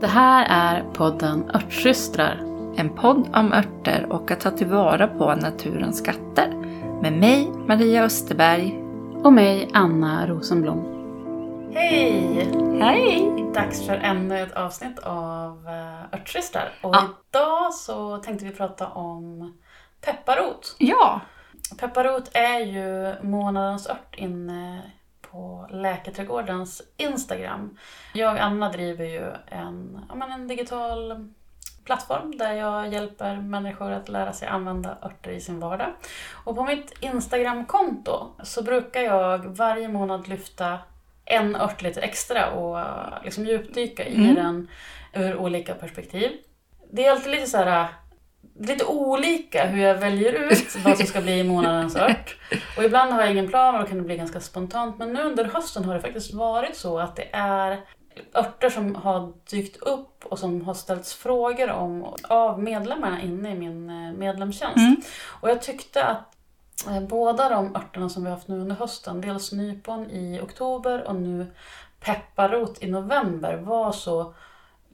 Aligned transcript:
Det 0.00 0.06
här 0.06 0.46
är 0.48 0.84
podden 0.94 1.50
Örtsystrar. 1.54 2.40
En 2.76 2.90
podd 2.94 3.28
om 3.34 3.52
örter 3.52 4.06
och 4.10 4.30
att 4.30 4.40
ta 4.40 4.50
tillvara 4.50 5.06
på 5.08 5.34
naturens 5.34 5.98
skatter. 5.98 6.48
Med 7.02 7.12
mig, 7.12 7.50
Maria 7.68 8.04
Österberg. 8.04 8.82
Och 9.24 9.32
mig, 9.32 9.70
Anna 9.72 10.26
Rosenblom. 10.26 10.84
Hej! 11.74 12.48
Hej! 12.80 13.32
Dags 13.54 13.86
för 13.86 13.94
ännu 13.94 14.38
ett 14.42 14.52
avsnitt 14.52 14.98
av 14.98 15.50
uh, 15.66 16.14
Örtsystrar. 16.20 16.72
Och 16.82 16.94
Ja. 16.94 17.04
idag 17.30 17.74
så 17.74 18.16
tänkte 18.16 18.44
vi 18.44 18.50
prata 18.50 18.86
om 18.88 19.52
pepparrot. 20.00 20.76
Ja, 20.78 21.20
Pepparrot 21.78 22.30
är 22.32 22.58
ju 22.60 23.14
månadens 23.22 23.86
ört 23.86 24.14
inne 24.16 24.82
på 25.20 25.66
Läkarträdgårdens 25.70 26.82
Instagram. 26.96 27.78
Jag 28.14 28.34
och 28.34 28.42
Anna 28.42 28.68
driver 28.68 29.04
ju 29.04 29.32
en, 29.46 30.00
ja, 30.08 30.14
men 30.14 30.32
en 30.32 30.48
digital 30.48 31.28
plattform 31.84 32.38
där 32.38 32.52
jag 32.52 32.92
hjälper 32.92 33.36
människor 33.36 33.90
att 33.90 34.08
lära 34.08 34.32
sig 34.32 34.48
använda 34.48 34.98
örter 35.02 35.30
i 35.30 35.40
sin 35.40 35.60
vardag. 35.60 35.88
Och 36.44 36.56
på 36.56 36.64
mitt 36.64 36.92
Instagramkonto 37.00 38.30
så 38.42 38.62
brukar 38.62 39.00
jag 39.00 39.38
varje 39.38 39.88
månad 39.88 40.28
lyfta 40.28 40.78
en 41.24 41.56
ört 41.56 41.82
lite 41.82 42.00
extra 42.00 42.50
och 42.50 42.84
liksom 43.24 43.46
djupdyka 43.46 44.06
i 44.06 44.14
Mm. 44.14 44.34
den 44.34 44.68
ur 45.12 45.36
olika 45.36 45.74
perspektiv. 45.74 46.30
Det 46.90 47.06
är 47.06 47.10
alltid 47.10 47.30
lite 47.30 47.46
så 47.46 47.56
här 47.58 47.88
lite 48.60 48.84
olika 48.84 49.66
hur 49.66 49.82
jag 49.82 49.94
väljer 49.94 50.32
ut 50.32 50.76
vad 50.84 50.96
som 50.96 51.06
ska 51.06 51.20
bli 51.20 51.44
månadens 51.44 51.96
ört. 51.96 52.36
Och 52.76 52.84
ibland 52.84 53.12
har 53.12 53.20
jag 53.20 53.30
ingen 53.30 53.48
plan 53.48 53.74
och 53.74 53.80
då 53.80 53.86
kan 53.86 53.98
det 53.98 54.04
bli 54.04 54.16
ganska 54.16 54.40
spontant. 54.40 54.98
Men 54.98 55.12
nu 55.12 55.22
under 55.22 55.44
hösten 55.44 55.84
har 55.84 55.94
det 55.94 56.00
faktiskt 56.00 56.34
varit 56.34 56.76
så 56.76 56.98
att 56.98 57.16
det 57.16 57.28
är 57.32 57.80
örter 58.34 58.70
som 58.70 58.94
har 58.94 59.32
dykt 59.50 59.76
upp 59.76 60.24
och 60.24 60.38
som 60.38 60.62
har 60.62 60.74
ställts 60.74 61.14
frågor 61.14 61.70
om 61.70 62.14
av 62.22 62.62
medlemmarna 62.62 63.22
inne 63.22 63.50
i 63.50 63.54
min 63.54 63.90
eh, 63.90 64.12
medlemstjänst. 64.12 64.76
Mm. 64.76 64.96
Och 65.40 65.50
jag 65.50 65.62
tyckte 65.62 66.04
att 66.04 66.36
eh, 66.86 67.00
båda 67.00 67.48
de 67.48 67.76
örterna 67.76 68.08
som 68.08 68.22
vi 68.22 68.28
har 68.28 68.36
haft 68.36 68.48
nu 68.48 68.60
under 68.60 68.76
hösten, 68.76 69.20
dels 69.20 69.52
nypon 69.52 70.10
i 70.10 70.40
oktober 70.42 71.08
och 71.08 71.14
nu 71.14 71.46
pepparrot 72.00 72.82
i 72.82 72.90
november, 72.90 73.56
var 73.56 73.92
så 73.92 74.34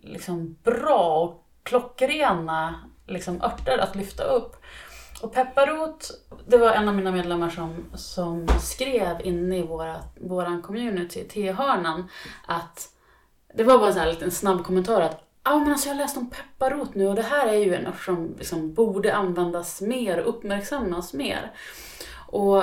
liksom 0.02 0.56
bra 0.62 1.18
och 1.18 1.44
klockrena 1.62 2.74
liksom, 3.06 3.42
örter 3.42 3.78
att 3.78 3.96
lyfta 3.96 4.24
upp. 4.24 4.56
Och 5.22 5.32
pepparrot, 5.32 6.10
det 6.46 6.56
var 6.56 6.72
en 6.72 6.88
av 6.88 6.94
mina 6.94 7.12
medlemmar 7.12 7.50
som, 7.50 7.84
som 7.94 8.48
skrev 8.60 9.16
inne 9.24 9.58
i 9.58 9.62
våra, 9.62 9.96
våran 10.20 10.62
community, 10.62 11.24
T-hörnan, 11.24 12.08
att 12.46 12.88
det 13.54 13.64
var 13.64 13.78
bara 13.78 13.86
en 13.86 13.92
sån 13.92 14.02
här 14.02 14.10
liten 14.10 14.30
snabb 14.30 14.64
kommentar 14.64 15.00
att 15.00 15.22
Ja 15.48 15.58
men 15.58 15.72
alltså 15.72 15.88
jag 15.88 15.94
har 15.94 16.02
läst 16.02 16.16
om 16.16 16.30
pepparrot 16.30 16.94
nu 16.94 17.06
och 17.06 17.14
det 17.14 17.22
här 17.22 17.48
är 17.48 17.58
ju 17.58 17.74
en 17.74 17.86
ört 17.86 18.04
som 18.04 18.34
liksom 18.38 18.74
borde 18.74 19.14
användas 19.14 19.80
mer 19.80 20.20
och 20.20 20.28
uppmärksammas 20.28 21.12
mer. 21.12 21.52
Och 22.26 22.62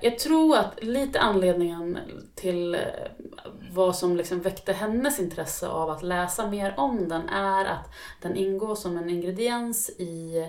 jag 0.00 0.18
tror 0.18 0.56
att 0.56 0.84
lite 0.84 1.20
anledningen 1.20 1.98
till 2.34 2.74
eh, 2.74 2.80
vad 3.70 3.96
som 3.96 4.16
liksom 4.16 4.40
väckte 4.40 4.72
hennes 4.72 5.20
intresse 5.20 5.68
av 5.68 5.90
att 5.90 6.02
läsa 6.02 6.46
mer 6.46 6.74
om 6.76 7.08
den 7.08 7.28
är 7.28 7.64
att 7.64 7.94
den 8.22 8.36
ingår 8.36 8.74
som 8.74 8.96
en 8.96 9.10
ingrediens 9.10 9.90
i 9.90 10.48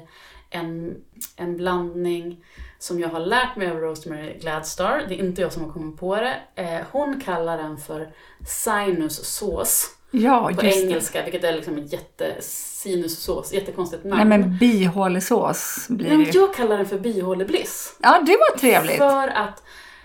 en, 0.50 0.96
en 1.36 1.58
blandning 1.58 2.46
som 2.80 3.00
jag 3.00 3.10
har 3.10 3.20
lärt 3.20 3.56
mig 3.56 3.72
av 3.72 3.78
Rosemary 3.78 4.38
Gladstar. 4.40 5.06
Det 5.08 5.16
är 5.16 5.26
inte 5.26 5.42
jag 5.42 5.54
som 5.54 5.64
har 5.64 5.72
kommit 5.72 6.00
på 6.00 6.16
det. 6.16 6.42
Eh, 6.56 6.86
hon 6.92 7.22
kallar 7.22 7.58
den 7.58 7.78
för 7.78 8.14
sinussås 8.48 9.97
ja 10.12 10.52
på 10.56 10.66
just 10.66 10.82
det. 10.82 10.88
engelska, 10.88 11.24
vilket 11.24 11.44
är 11.44 11.54
liksom 11.54 11.78
en 11.78 11.88
jätte 11.88 12.36
sinussås, 12.40 13.54
jättekonstigt 13.54 14.04
Nej 14.04 14.18
namn. 14.18 14.30
men 14.30 14.58
bihålesås 14.58 15.86
blir 15.90 16.08
Nej, 16.08 16.18
det 16.18 16.24
men 16.24 16.32
jag 16.34 16.54
kallar 16.54 16.78
den 16.78 16.86
för 16.86 17.00
bihålebliss. 17.00 17.96
Ja, 18.00 18.24
det 18.26 18.32
var 18.32 18.58
trevligt. 18.58 18.98
För 18.98 19.28
att 19.28 19.64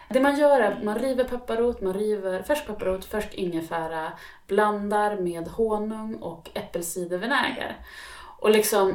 det 0.08 0.20
man 0.20 0.38
gör 0.38 0.60
är 0.60 0.70
att 0.70 0.82
man 0.82 0.98
river 0.98 1.24
pepparrot, 1.24 1.80
man 1.80 1.94
river 1.94 2.42
färsk 2.42 2.66
pepparrot, 2.66 3.04
färsk 3.04 3.34
ingefära, 3.34 4.12
blandar 4.46 5.16
med 5.16 5.48
honung 5.48 6.14
och 6.14 6.50
äppelcidervinäger. 6.54 7.76
Och 8.38 8.50
liksom 8.50 8.94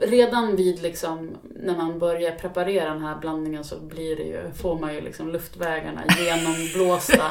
redan 0.00 0.56
vid 0.56 0.82
liksom, 0.82 1.30
när 1.42 1.76
man 1.76 1.98
börjar 1.98 2.32
preparera 2.32 2.90
den 2.90 3.02
här 3.02 3.16
blandningen 3.16 3.64
så 3.64 3.80
blir 3.80 4.16
det 4.16 4.22
ju, 4.22 4.52
får 4.62 4.78
man 4.78 4.94
ju 4.94 5.00
liksom 5.00 5.28
luftvägarna 5.28 6.02
genomblåsta. 6.18 7.24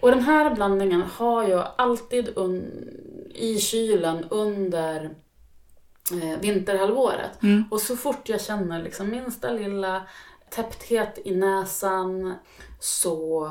Och 0.00 0.10
den 0.10 0.22
här 0.22 0.54
blandningen 0.54 1.02
har 1.02 1.48
jag 1.48 1.68
alltid 1.76 2.28
i 3.34 3.58
kylen 3.58 4.24
under 4.30 5.04
eh, 6.12 6.40
vinterhalvåret. 6.40 7.42
Mm. 7.42 7.64
Och 7.70 7.80
så 7.80 7.96
fort 7.96 8.28
jag 8.28 8.40
känner 8.40 8.82
liksom 8.82 9.10
minsta 9.10 9.50
lilla 9.50 10.02
täppthet 10.50 11.18
i 11.24 11.34
näsan 11.36 12.34
så 12.80 13.44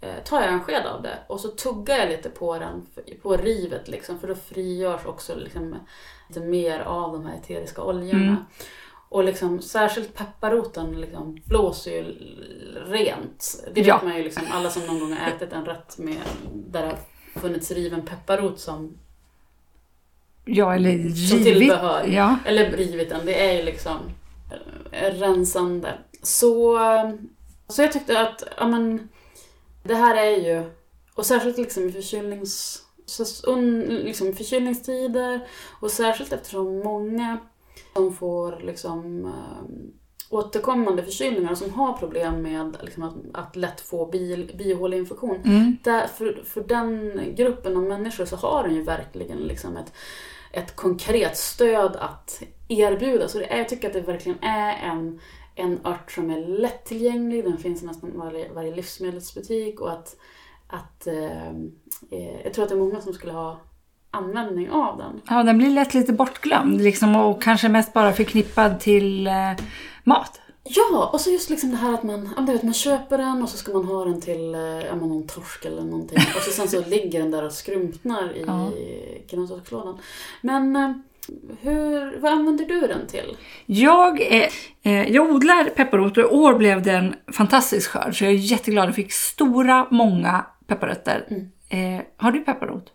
eh, 0.00 0.24
tar 0.24 0.42
jag 0.42 0.52
en 0.52 0.60
sked 0.60 0.86
av 0.86 1.02
det 1.02 1.18
och 1.26 1.40
så 1.40 1.48
tuggar 1.48 1.98
jag 1.98 2.08
lite 2.08 2.30
på 2.30 2.58
den, 2.58 2.86
på 3.22 3.36
rivet 3.36 3.88
liksom, 3.88 4.18
för 4.18 4.28
då 4.28 4.34
frigörs 4.34 5.06
också 5.06 5.34
liksom 5.34 5.76
lite 6.28 6.40
mer 6.40 6.80
av 6.80 7.12
de 7.12 7.26
här 7.26 7.36
eteriska 7.36 7.82
oljorna. 7.82 8.22
Mm. 8.22 8.44
Och 9.14 9.24
liksom, 9.24 9.62
särskilt 9.62 10.14
pepparroten 10.14 11.00
liksom 11.00 11.38
blåser 11.44 11.90
ju 11.90 12.02
rent. 12.86 13.64
Det 13.66 13.80
vet 13.80 13.86
Ja. 13.86 14.00
man 14.04 14.16
ju 14.16 14.22
liksom, 14.24 14.42
alla 14.50 14.70
som 14.70 14.86
någon 14.86 15.00
gång 15.00 15.12
har 15.12 15.28
ätit 15.28 15.52
en 15.52 15.64
rätt 15.64 15.98
med, 15.98 16.16
där 16.54 16.82
det 16.82 16.86
har 16.88 17.40
funnits 17.40 17.70
riven 17.70 18.02
pepparrot 18.02 18.60
som 18.60 18.98
Ja, 20.44 20.74
eller 20.74 20.92
Som 21.08 21.38
rivigt. 21.38 21.44
tillbehör. 21.44 22.06
Ja. 22.06 22.36
eller 22.46 22.70
rivit 22.70 23.08
den, 23.10 23.26
det 23.26 23.48
är 23.50 23.52
ju 23.56 23.62
liksom 23.62 23.96
eh, 24.92 25.10
rensande. 25.14 25.98
Så, 26.22 26.78
så 27.68 27.82
jag 27.82 27.92
tyckte 27.92 28.20
att, 28.20 28.42
ja 28.58 28.66
men, 28.68 29.08
det 29.82 29.94
här 29.94 30.16
är 30.16 30.36
ju, 30.36 30.70
och 31.14 31.26
särskilt 31.26 31.58
liksom 31.58 31.88
i 31.88 31.92
förkylnings, 31.92 32.82
liksom 34.04 34.32
förkylningstider 34.32 35.40
och 35.80 35.90
särskilt 35.90 36.32
eftersom 36.32 36.78
många 36.78 37.38
som 37.92 38.14
får 38.14 38.60
liksom 38.64 39.24
eh, 39.26 39.94
återkommande 40.30 41.02
förkylningar 41.02 41.54
som 41.54 41.70
har 41.70 41.92
problem 41.92 42.42
med 42.42 42.76
liksom, 42.82 43.02
att, 43.02 43.14
att 43.32 43.56
lätt 43.56 43.80
få 43.80 44.06
bi, 44.06 44.54
bihåleinfektion. 44.58 45.36
Mm. 45.44 45.76
Där, 45.84 46.06
för, 46.06 46.42
för 46.44 46.60
den 46.60 47.20
gruppen 47.36 47.76
av 47.76 47.82
människor 47.82 48.24
så 48.24 48.36
har 48.36 48.62
den 48.62 48.74
ju 48.74 48.82
verkligen 48.82 49.38
liksom 49.38 49.76
ett, 49.76 49.92
ett 50.52 50.76
konkret 50.76 51.36
stöd 51.36 51.96
att 51.96 52.42
erbjuda. 52.68 53.28
Så 53.28 53.38
det 53.38 53.52
är, 53.52 53.58
jag 53.58 53.68
tycker 53.68 53.88
att 53.88 53.94
det 53.94 54.00
verkligen 54.00 54.38
är 54.42 54.90
en, 54.90 55.20
en 55.54 55.80
ört 55.84 56.12
som 56.12 56.30
är 56.30 56.40
lättillgänglig, 56.40 57.44
den 57.44 57.58
finns 57.58 57.82
i 57.82 57.86
nästan 57.86 58.18
varje, 58.18 58.52
varje 58.52 58.74
livsmedelsbutik 58.74 59.80
och 59.80 59.92
att, 59.92 60.16
att 60.66 61.06
eh, 61.06 61.48
eh, 62.10 62.40
jag 62.44 62.54
tror 62.54 62.62
att 62.62 62.68
det 62.68 62.74
är 62.76 62.78
många 62.78 63.00
som 63.00 63.12
skulle 63.12 63.32
ha 63.32 63.60
användning 64.14 64.70
av 64.70 64.98
den. 64.98 65.20
ja, 65.28 65.42
den 65.42 65.58
blir 65.58 65.70
lätt 65.70 65.94
lite 65.94 66.12
bortglömd 66.12 66.80
liksom, 66.80 67.16
och 67.16 67.42
kanske 67.42 67.68
mest 67.68 67.92
bara 67.92 68.12
förknippad 68.12 68.80
till 68.80 69.26
eh, 69.26 69.32
mat. 70.04 70.40
Ja, 70.66 71.10
och 71.12 71.20
så 71.20 71.30
just 71.30 71.50
liksom 71.50 71.70
det 71.70 71.76
här 71.76 71.94
att 71.94 72.02
man, 72.02 72.46
vet, 72.46 72.62
man 72.62 72.74
köper 72.74 73.18
den 73.18 73.42
och 73.42 73.48
så 73.48 73.56
ska 73.56 73.72
man 73.72 73.84
ha 73.84 74.04
den 74.04 74.20
till 74.20 74.54
eh, 74.54 74.96
någon 74.96 75.26
torsk 75.26 75.64
eller 75.64 75.82
någonting. 75.82 76.18
Och 76.36 76.42
så 76.42 76.50
sen 76.50 76.68
så 76.68 76.84
ligger 76.90 77.18
den 77.20 77.30
där 77.30 77.44
och 77.44 77.52
skrumpnar 77.52 78.36
i 78.36 78.44
Ja. 78.46 78.70
grönsakslådan. 79.30 79.98
Men 80.40 80.76
eh, 80.76 80.90
hur, 81.60 82.18
vad 82.20 82.32
använder 82.32 82.64
du 82.64 82.80
den 82.80 83.06
till? 83.06 83.36
Jag, 83.66 84.20
eh, 84.82 85.12
jag 85.12 85.30
odlar 85.30 85.64
pepparrot 85.64 86.18
och 86.18 86.24
i 86.24 86.26
år 86.26 86.54
blev 86.54 86.82
det 86.82 86.92
en 86.92 87.14
fantastisk 87.32 87.90
skörd. 87.90 88.18
Så 88.18 88.24
jag 88.24 88.32
är 88.32 88.36
jätteglad. 88.36 88.88
Jag 88.88 88.94
fick 88.94 89.12
stora, 89.12 89.86
många 89.90 90.46
pepparrötter. 90.66 91.26
Mm. 91.30 91.96
Eh, 91.98 92.02
har 92.16 92.32
du 92.32 92.40
pepparrot? 92.40 92.90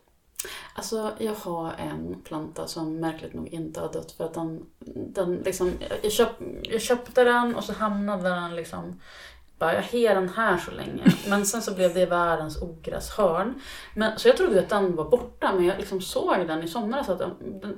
Alltså, 0.74 1.12
jag 1.20 1.36
har 1.36 1.74
en 1.74 2.22
planta 2.24 2.68
som 2.68 3.00
märkligt 3.00 3.34
nog 3.34 3.48
inte 3.48 3.80
har 3.80 3.94
dött 3.94 4.12
för 4.12 4.26
att 4.26 4.34
den, 4.34 4.66
den 4.96 5.36
liksom, 5.36 5.74
jag, 6.04 6.12
köp, 6.12 6.30
jag 6.64 6.82
köpte 6.82 7.24
den 7.24 7.56
och 7.56 7.64
så 7.64 7.74
hamnade 7.74 8.30
den 8.30 8.56
liksom 8.56 9.00
bara, 9.60 9.74
jag 9.74 9.82
har 9.82 10.16
den 10.16 10.30
här 10.30 10.58
så 10.58 10.72
länge. 10.72 11.04
Men 11.30 11.46
sen 11.46 11.62
så 11.62 11.74
blev 11.74 11.94
det 11.94 12.06
världens 12.06 12.62
ogräshörn. 12.62 13.62
Men, 13.96 14.20
så 14.20 14.28
jag 14.28 14.38
trodde 14.38 14.60
att 14.60 14.70
den 14.70 14.96
var 14.96 15.10
borta, 15.10 15.52
men 15.54 15.66
jag 15.66 15.78
liksom 15.78 16.02
såg 16.02 16.48
den 16.48 16.64
i 16.64 16.68
somras 16.68 17.10
att 17.10 17.20
den, 17.20 17.32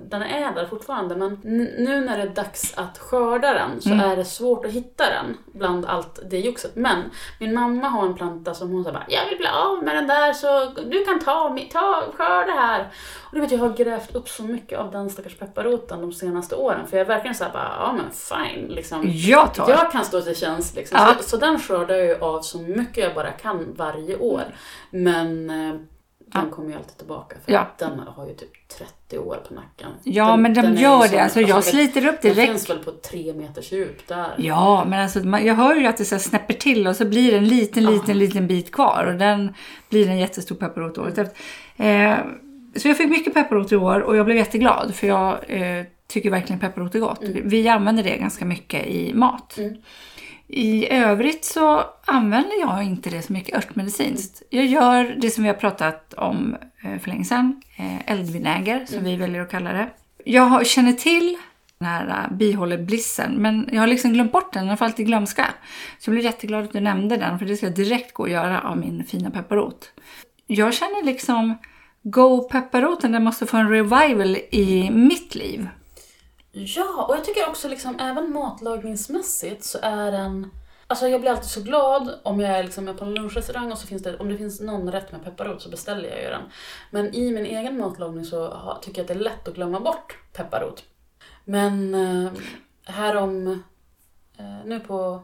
den 0.09 0.21
är 0.21 0.55
där 0.55 0.65
fortfarande. 0.65 1.15
Men 1.15 1.39
nu 1.77 2.01
när 2.05 2.17
det 2.17 2.23
är 2.23 2.27
dags 2.29 2.73
att 2.77 2.97
skörda 2.97 3.53
den 3.53 3.81
så 3.81 3.91
Mm. 3.91 4.09
är 4.11 4.15
det 4.15 4.25
svårt 4.25 4.65
att 4.65 4.71
hitta 4.71 5.03
den 5.09 5.37
bland 5.53 5.85
allt 5.85 6.19
det 6.29 6.39
joxet. 6.39 6.75
Men 6.75 7.03
min 7.39 7.53
mamma 7.53 7.87
har 7.87 8.05
en 8.05 8.13
planta 8.13 8.53
som 8.53 8.69
hon 8.71 8.83
säger 8.83 9.03
jag 9.07 9.25
vill 9.29 9.37
bli 9.37 9.47
av 9.47 9.83
med 9.83 9.95
den 9.95 10.07
där 10.07 10.33
så 10.33 10.65
du 10.89 11.05
kan 11.05 11.19
ta, 11.19 11.57
ta 11.71 12.03
skörda 12.17 12.51
här. 12.51 12.79
Och 13.19 13.35
du 13.35 13.41
vet, 13.41 13.51
jag 13.51 13.59
har 13.59 13.69
grävt 13.69 14.15
upp 14.15 14.29
så 14.29 14.43
mycket 14.43 14.79
av 14.79 14.91
den 14.91 15.09
stackars 15.09 15.37
pepparroten 15.37 16.01
de 16.01 16.13
senaste 16.13 16.55
åren. 16.55 16.87
För 16.87 16.97
jag 16.97 17.05
är 17.05 17.07
verkligen 17.07 17.35
såhär 17.35 17.51
ja 17.53 17.93
men 17.97 18.05
fine 18.11 18.67
liksom. 18.67 19.01
Jag 19.05 19.53
tar. 19.53 19.69
Jag 19.69 19.91
kan 19.91 20.05
stå 20.05 20.21
till 20.21 20.35
tjänst 20.35 20.75
liksom. 20.75 20.97
Ja. 21.01 21.15
Så, 21.17 21.29
så 21.29 21.37
den 21.37 21.59
skördar 21.71 21.95
jag 21.95 22.05
ju 22.07 22.15
av 22.19 22.41
så 22.41 22.61
mycket 22.61 22.97
jag 23.03 23.15
bara 23.15 23.31
kan 23.31 23.73
varje 23.77 24.17
år. 24.17 24.43
Men 24.91 25.49
eh, 25.49 25.75
den 26.33 26.49
kommer 26.49 26.69
ju 26.69 26.75
alltid 26.75 26.97
tillbaka 26.97 27.35
för 27.45 27.51
Ja. 27.51 27.59
att 27.59 27.77
den 27.77 27.99
har 27.99 28.27
ju 28.27 28.33
typ 28.33 28.67
30 29.07 29.17
år 29.17 29.37
på 29.47 29.53
nacken. 29.53 29.89
Ja, 30.03 30.31
den, 30.31 30.41
men 30.41 30.53
de 30.53 30.61
den 30.61 30.75
gör 30.77 31.07
det. 31.11 31.19
Alltså, 31.19 31.41
jag 31.41 31.57
det- 31.57 31.61
sliter 31.61 32.07
upp 32.07 32.21
Den 32.21 32.33
direkt. 32.33 32.51
finns 32.51 32.69
väl 32.69 32.77
på 32.79 32.91
tre 32.91 33.33
meters 33.33 33.71
djup 33.71 34.07
där. 34.07 34.33
Ja, 34.37 34.85
men 34.87 34.99
alltså, 35.03 35.19
jag 35.19 35.55
hör 35.55 35.75
ju 35.75 35.87
att 35.87 35.97
det 35.97 36.05
så 36.05 36.19
snäpper 36.19 36.53
till 36.53 36.87
och 36.87 36.95
så 36.95 37.05
blir 37.05 37.31
det 37.31 37.37
en 37.37 37.47
liten, 37.47 37.85
liten, 37.85 38.19
liten 38.19 38.47
bit 38.47 38.71
kvar. 38.71 39.05
Och 39.13 39.19
den 39.19 39.53
blir 39.89 40.09
en 40.09 40.17
jättestor 40.19 40.55
pepparrot 40.55 40.97
året 40.97 41.17
efter. 41.17 41.37
Eh, 41.85 42.17
så 42.75 42.87
jag 42.87 42.97
fick 42.97 43.09
mycket 43.09 43.33
pepparrot 43.33 43.71
i 43.71 43.75
år 43.75 43.99
och 43.99 44.15
jag 44.17 44.25
blev 44.25 44.37
jätteglad 44.37 44.95
för 44.95 45.07
jag 45.07 45.37
eh, 45.47 45.85
tycker 46.07 46.29
verkligen 46.29 46.59
pepparrot 46.59 46.95
är 46.95 46.99
gott. 46.99 47.19
Vi 47.43 47.67
använder 47.67 48.03
det 48.03 48.17
ganska 48.17 48.45
mycket 48.45 48.87
i 48.87 49.13
mat. 49.13 49.57
Mm. 49.57 49.75
I 50.53 50.93
övrigt 50.93 51.45
så 51.45 51.83
använder 52.05 52.59
jag 52.59 52.83
inte 52.83 53.09
det 53.09 53.21
så 53.21 53.33
mycket 53.33 53.57
örtmedicinskt. 53.57 54.43
Jag 54.49 54.65
gör 54.65 55.15
det 55.21 55.29
som 55.29 55.43
vi 55.43 55.49
har 55.49 55.55
pratat 55.55 56.13
om 56.13 56.57
eh, 56.83 56.99
för 56.99 57.09
länge 57.09 57.23
sedan, 57.23 57.61
eh, 57.77 58.11
eldvinäger 58.11 58.85
som 58.85 59.03
vi 59.03 59.15
väljer 59.15 59.41
att 59.41 59.51
kalla 59.51 59.73
det. 59.73 59.89
Jag 60.25 60.67
känner 60.67 60.93
till 60.93 61.37
den 61.79 61.87
här 61.87 62.07
eh, 62.07 62.37
bihåleblissen, 62.37 63.33
men 63.33 63.69
jag 63.71 63.79
har 63.79 63.87
liksom 63.87 64.13
glömt 64.13 64.31
bort 64.31 64.53
den, 64.53 64.63
den 64.63 64.69
har 64.69 64.77
fallit 64.77 64.99
i 64.99 65.03
glömska. 65.03 65.45
Så 65.99 66.09
jag 66.09 66.13
blev 66.13 66.25
jätteglad 66.25 66.63
att 66.63 66.73
du 66.73 66.79
nämnde 66.79 67.17
den, 67.17 67.39
för 67.39 67.45
det 67.45 67.55
ska 67.57 67.65
jag 67.65 67.75
direkt 67.75 68.13
gå 68.13 68.23
och 68.23 68.29
göra 68.29 68.61
av 68.61 68.77
min 68.77 69.03
fina 69.03 69.31
pepparrot. 69.31 69.91
Jag 70.47 70.73
känner 70.73 71.03
liksom, 71.03 71.57
go 72.03 72.41
pepparroten, 72.41 73.11
den 73.11 73.23
måste 73.23 73.45
få 73.45 73.57
en 73.57 73.69
revival 73.69 74.37
i 74.51 74.89
mitt 74.91 75.35
liv. 75.35 75.67
Ja, 76.51 77.05
och 77.07 77.15
jag 77.15 77.25
tycker 77.25 77.49
också 77.49 77.67
liksom 77.67 77.99
även 77.99 78.33
matlagningsmässigt 78.33 79.63
så 79.63 79.79
är 79.81 80.11
den... 80.11 80.51
Alltså 80.87 81.07
jag 81.07 81.21
blir 81.21 81.31
alltid 81.31 81.49
så 81.49 81.61
glad 81.61 82.19
om 82.23 82.39
jag 82.39 82.51
är 82.51 82.63
liksom 82.63 82.97
på 82.97 83.05
en 83.05 83.13
lunchrestaurang 83.13 83.71
och 83.71 83.77
så 83.77 83.87
finns 83.87 84.03
det, 84.03 84.17
om 84.17 84.29
det 84.29 84.37
finns 84.37 84.61
någon 84.61 84.91
rätt 84.91 85.11
med 85.11 85.23
pepparrot 85.23 85.61
så 85.61 85.69
beställer 85.69 86.09
jag 86.09 86.21
ju 86.23 86.29
den. 86.29 86.41
Men 86.89 87.15
i 87.15 87.31
min 87.31 87.45
egen 87.45 87.77
matlagning 87.77 88.25
så 88.25 88.77
tycker 88.81 88.97
jag 88.97 89.03
att 89.03 89.07
det 89.07 89.13
är 89.13 89.23
lätt 89.23 89.47
att 89.47 89.55
glömma 89.55 89.79
bort 89.79 90.17
pepparrot. 90.33 90.83
Men 91.45 91.95
eh, 91.95 92.31
här 92.85 93.15
om 93.15 93.47
eh, 94.37 94.65
nu 94.65 94.79
på 94.79 95.23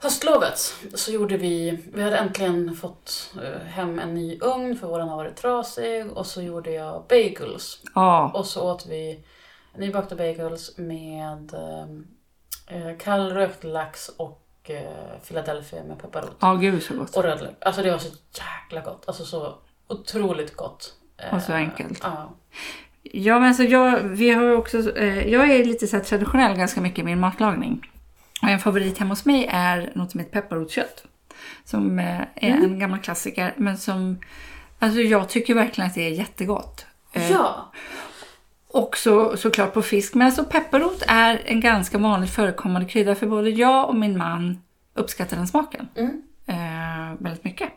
höstlovet 0.00 0.74
så 0.94 1.12
gjorde 1.12 1.36
vi, 1.36 1.78
vi 1.94 2.02
hade 2.02 2.16
äntligen 2.16 2.76
fått 2.76 3.34
eh, 3.42 3.66
hem 3.66 3.98
en 3.98 4.14
ny 4.14 4.38
ugn 4.40 4.76
för 4.76 4.86
våran 4.86 5.08
har 5.08 5.16
varit 5.16 5.36
trasig 5.36 6.12
och 6.12 6.26
så 6.26 6.42
gjorde 6.42 6.70
jag 6.70 7.04
bagels. 7.08 7.80
Ja, 7.94 8.30
Och 8.34 8.46
så 8.46 8.72
åt 8.72 8.86
vi 8.86 9.24
nybakta 9.76 10.16
bagels 10.16 10.78
med 10.78 11.54
eh, 11.54 12.96
kallrökt 12.98 13.64
lax 13.64 14.08
och 14.08 14.46
eh, 14.64 15.18
Philadelphia 15.26 15.84
med 15.84 15.98
pepparrot. 15.98 16.36
ja 16.40 16.54
gud 16.54 16.82
så 16.82 16.94
gott. 16.94 17.16
Och 17.16 17.22
rödlök. 17.22 17.56
Alltså 17.60 17.82
det 17.82 17.90
var 17.90 17.98
så 17.98 18.08
jäkla 18.32 18.80
gott. 18.80 19.04
Alltså 19.06 19.24
så 19.24 19.54
otroligt 19.88 20.56
gott. 20.56 20.94
Eh, 21.16 21.34
Och 21.34 21.42
så 21.42 21.52
enkelt. 21.52 21.98
Ja. 22.02 22.34
Ja, 23.02 23.38
men 23.38 23.48
alltså 23.48 23.62
jag, 23.62 23.98
vi 24.00 24.30
har 24.30 24.56
också, 24.56 24.96
eh, 24.96 25.28
jag 25.28 25.50
är 25.50 25.64
lite 25.64 25.86
så 25.86 26.00
traditionell 26.00 26.56
ganska 26.56 26.80
mycket 26.80 26.98
i 26.98 27.02
min 27.02 27.20
matlagning. 27.20 27.90
Och 28.42 28.48
en 28.48 28.58
favorit 28.58 28.98
hemma 28.98 29.10
hos 29.12 29.24
mig 29.24 29.48
är 29.52 29.92
något 29.94 30.10
som 30.10 30.20
heter 30.20 30.32
pepparrotskött. 30.32 31.04
Som 31.64 31.98
eh, 31.98 32.20
är 32.20 32.50
en 32.50 32.78
gammal 32.78 32.98
klassiker, 32.98 33.54
men 33.56 33.78
som 33.78 34.18
alltså 34.78 35.00
jag 35.00 35.28
tycker 35.28 35.54
verkligen 35.54 35.88
att 35.88 35.94
det 35.94 36.06
är 36.06 36.10
jättegott. 36.10 36.86
Eh, 37.12 37.30
ja. 37.30 37.72
Och 38.72 38.96
så, 38.96 39.36
såklart 39.36 39.74
på 39.74 39.82
fisk. 39.82 40.14
Men 40.14 40.26
alltså 40.26 40.44
pepparrot 40.44 41.02
är 41.06 41.42
en 41.44 41.60
ganska 41.60 41.98
vanligt 41.98 42.30
förekommande 42.30 42.88
krydda 42.88 43.14
för 43.14 43.26
både 43.26 43.50
jag 43.50 43.88
och 43.88 43.96
min 43.96 44.18
man 44.18 44.62
uppskattar 44.94 45.36
den 45.36 45.46
smaken. 45.46 45.88
Mm. 45.96 46.22
Eh, 46.46 47.16
väldigt 47.18 47.44
mycket. 47.44 47.68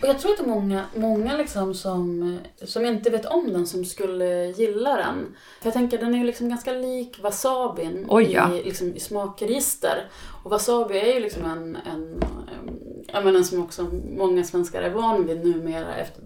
Och 0.00 0.08
jag 0.08 0.18
tror 0.18 0.32
att 0.32 0.38
det 0.38 0.44
är 0.44 0.48
många, 0.48 0.84
många 0.96 1.36
liksom 1.36 1.74
som, 1.74 2.38
som 2.64 2.84
inte 2.86 3.10
vet 3.10 3.26
om 3.26 3.52
den 3.52 3.66
som 3.66 3.84
skulle 3.84 4.46
gilla 4.46 4.96
den. 4.96 5.36
För 5.60 5.66
jag 5.66 5.74
tänker 5.74 5.98
den 5.98 6.14
är 6.14 6.18
ju 6.18 6.24
liksom 6.24 6.48
ganska 6.48 6.72
lik 6.72 7.18
wasabin 7.22 8.06
Oj, 8.08 8.32
ja. 8.32 8.54
i, 8.54 8.64
liksom, 8.64 8.96
i 8.96 9.00
smakregister. 9.00 10.08
Och 10.44 10.50
wasabi 10.50 10.98
är 10.98 11.14
ju 11.14 11.20
liksom 11.20 11.44
en, 11.44 11.76
en, 11.76 12.22
en, 12.22 12.78
menar, 13.24 13.42
som 13.42 13.62
också 13.62 13.82
många 14.16 14.44
svenskar 14.44 14.82
är 14.82 14.90
van 14.90 15.26
vid 15.26 15.44
numera 15.44 15.96
efter, 15.96 16.22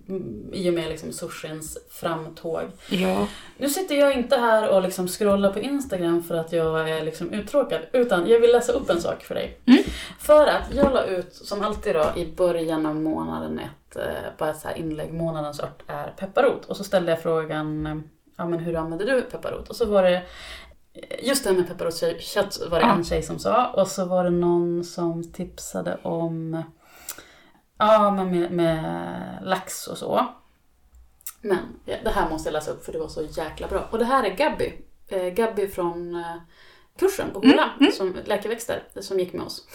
i 0.53 0.71
och 0.71 0.75
med 0.75 0.89
liksom 0.89 1.13
sushins 1.13 1.79
framtåg. 1.91 2.63
Ja. 2.89 3.29
Nu 3.59 3.69
sitter 3.69 3.95
jag 3.95 4.13
inte 4.13 4.37
här 4.37 4.69
och 4.69 4.83
liksom 4.83 5.09
scrollar 5.09 5.53
på 5.53 5.61
Instagram 5.61 6.23
för 6.23 6.35
att 6.35 6.53
jag 6.53 6.91
är 6.91 7.05
liksom 7.05 7.33
uttråkad, 7.33 7.81
utan 7.93 8.27
jag 8.27 8.41
vill 8.41 8.53
läsa 8.53 8.73
upp 8.73 8.91
en 8.91 9.01
sak 9.01 9.25
för 9.25 9.35
dig. 9.35 9.59
För 10.19 10.47
att 10.47 10.75
jag 10.75 10.93
la 10.93 11.05
ut, 11.05 11.35
som 11.35 11.63
alltid 11.63 11.95
då, 11.95 12.13
i 12.17 12.27
början 12.27 12.87
av 12.87 12.97
månaden 12.97 13.59
ett, 13.59 13.97
eh, 13.97 14.03
bara 14.39 14.55
så 14.55 14.69
här 14.69 14.79
inlägg, 14.79 15.13
månadens 15.13 15.61
ört 15.61 15.83
är 15.87 16.07
pepparrot. 16.07 16.65
Och 16.65 16.77
så 16.77 16.85
ställde 16.85 17.13
jag 17.13 17.23
frågan, 17.23 17.87
eh, 17.87 17.97
ja 18.37 18.47
men 18.47 18.59
hur 18.59 18.77
använder 18.77 19.07
du 19.07 19.23
pepparrot? 19.23 19.69
Och 19.69 19.77
så 19.77 19.85
var 19.85 20.03
det, 20.03 20.23
just 21.23 21.45
det 21.45 21.51
här 21.51 21.57
med 21.57 21.69
pepparrotskött 21.69 22.59
var 22.71 22.81
det 22.81 22.87
en 22.87 23.05
tjej 23.05 23.23
som 23.23 23.39
sa. 23.39 23.67
Och 23.67 23.89
så 23.89 24.05
var 24.05 24.25
det 24.25 24.31
någon 24.31 24.85
som 24.85 25.33
tipsade 25.33 25.99
om, 26.03 26.63
ja 27.79 28.11
med, 28.11 28.51
med 28.51 29.39
lax 29.43 29.87
och 29.87 29.99
så. 29.99 30.27
Men 31.41 31.59
ja, 31.85 31.97
det 32.05 32.11
här 32.11 32.31
måste 32.31 32.49
jag 32.49 32.53
läsa 32.53 32.71
upp 32.71 32.85
för 32.85 32.93
det 32.93 32.99
var 32.99 33.09
så 33.09 33.23
jäkla 33.23 33.69
bra. 33.69 33.89
Och 33.91 33.99
det 33.99 34.05
här 34.05 34.25
är 34.25 34.37
Gabby. 34.37 34.73
Eh, 35.09 35.27
Gabby 35.27 35.69
från 35.69 36.15
eh, 36.15 36.37
kursen 36.99 37.31
på 37.33 37.39
Hola, 37.39 37.71
som 37.93 38.17
läkeväxter, 38.25 38.83
som 39.01 39.19
gick 39.19 39.33
med 39.33 39.47
oss. 39.47 39.67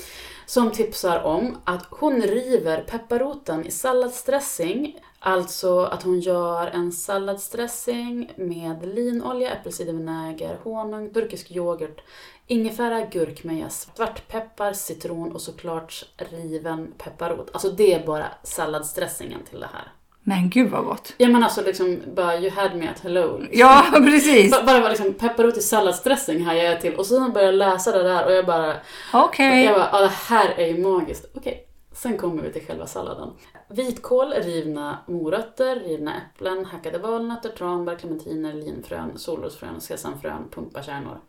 Som 0.52 0.72
tipsar 0.72 1.24
om 1.24 1.58
att 1.64 1.86
hon 1.90 2.22
river 2.22 2.84
pepparroten 2.88 3.66
i 3.66 3.72
salladsdressing. 3.72 5.00
Alltså 5.20 5.80
att 5.80 6.04
hon 6.04 6.20
gör 6.20 6.68
en 6.68 6.92
salladsdressing 6.92 8.32
med 8.36 8.86
linolja, 8.96 9.52
äppelcidervinäger, 9.52 10.60
honung, 10.64 11.14
turkisk 11.14 11.52
yoghurt, 11.52 12.02
ingefära, 12.48 13.06
gurkmeja, 13.06 13.70
svartpeppar, 13.70 14.74
citron 14.74 15.32
och 15.32 15.42
såklart 15.42 16.06
riven 16.18 16.94
pepparrot. 16.98 17.50
Alltså 17.54 17.72
det 17.72 17.94
är 17.94 18.06
bara 18.06 18.28
salladsdressingen 18.44 19.44
till 19.50 19.60
det 19.60 19.70
här. 19.74 19.92
Men 20.24 20.50
gud 20.50 20.70
vad 20.72 20.86
gott. 20.86 21.14
Ja 21.18 21.28
men 21.28 21.44
alltså 21.44 21.62
liksom 21.62 21.98
bara 22.16 22.38
you 22.40 22.50
had 22.52 22.76
me 22.76 22.88
at 22.90 23.00
hello. 23.00 23.42
Ja, 23.52 23.84
precis. 23.94 24.52
Bara, 24.52 24.64
bara 24.64 24.90
liksom 24.90 25.14
pepparrot 25.14 25.58
i 25.58 25.62
salladsdressing 25.62 26.46
här 26.46 26.56
jag 26.56 26.82
till 26.82 26.96
och 26.96 27.06
sen 27.06 27.32
började 27.34 27.52
jag 27.52 27.56
läsa 27.74 27.92
det 27.98 28.04
där 28.04 28.26
och 28.26 28.32
jag 28.32 28.46
bara, 28.46 28.74
Okej. 29.14 29.64
jag 29.64 29.76
bara, 29.76 29.90
ja 29.92 30.02
det 30.02 30.12
här 30.28 30.50
är 30.58 30.68
ju 30.68 30.78
magiskt. 30.84 31.26
Okej, 31.36 31.68
sen 31.94 32.18
kommer 32.18 32.44
vi 32.44 32.54
till 32.54 32.66
själva 32.68 32.88
salladen. 32.88 33.30
Vitkål, 33.70 34.34
rivna 34.34 34.98
morötter, 35.08 35.76
rivna 35.76 36.14
äpplen, 36.18 36.66
hackade 36.66 36.98
valnötter, 36.98 37.50
tranbär, 37.50 37.96
clementiner, 37.96 38.54
linfrön, 38.54 39.18
solrosfrön, 39.18 39.82
sesamfrön, 39.82 40.50
pumpakärnor. 40.52 41.20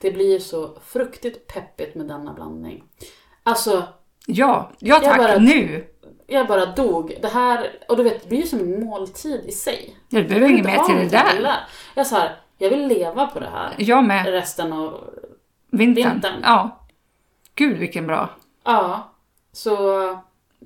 Det 0.00 0.10
blir 0.10 0.38
så 0.38 0.78
fruktigt 0.84 1.46
peppigt 1.54 1.94
med 1.94 2.06
denna 2.06 2.32
blandning. 2.32 2.84
Alltså, 3.42 3.82
Ja, 4.26 4.72
ja 4.78 5.00
tack. 5.00 5.18
bara- 5.18 5.38
Nu. 5.38 5.84
Jag 6.30 6.46
bara 6.46 6.66
dog. 6.66 7.18
Det 7.22 7.28
här, 7.28 7.70
och 7.88 7.96
du 7.96 8.02
vet, 8.02 8.22
det 8.22 8.28
blir 8.28 8.38
ju 8.38 8.46
som 8.46 8.58
en 8.58 8.84
måltid 8.84 9.44
i 9.46 9.52
sig. 9.52 9.96
Ja, 10.08 10.20
du 10.20 10.28
behöver 10.28 10.48
inget 10.48 10.64
mer 10.66 10.72
till 10.72 10.94
det 10.94 11.18
någonting 11.18 11.42
där. 11.42 11.56
Jag 11.94 12.06
sa 12.06 12.18
här, 12.18 12.36
jag 12.58 12.70
vill 12.70 12.86
leva 12.86 13.26
på 13.26 13.40
det 13.40 13.48
här 13.52 13.74
Jag 13.78 14.04
med. 14.04 14.26
resten 14.26 14.72
av... 14.72 15.10
Vintern. 15.70 16.12
Vintern. 16.12 16.40
Ja. 16.42 16.80
Gud 17.54 17.78
vilken 17.78 18.06
bra. 18.06 18.30
Ja, 18.64 19.12
så... 19.52 20.02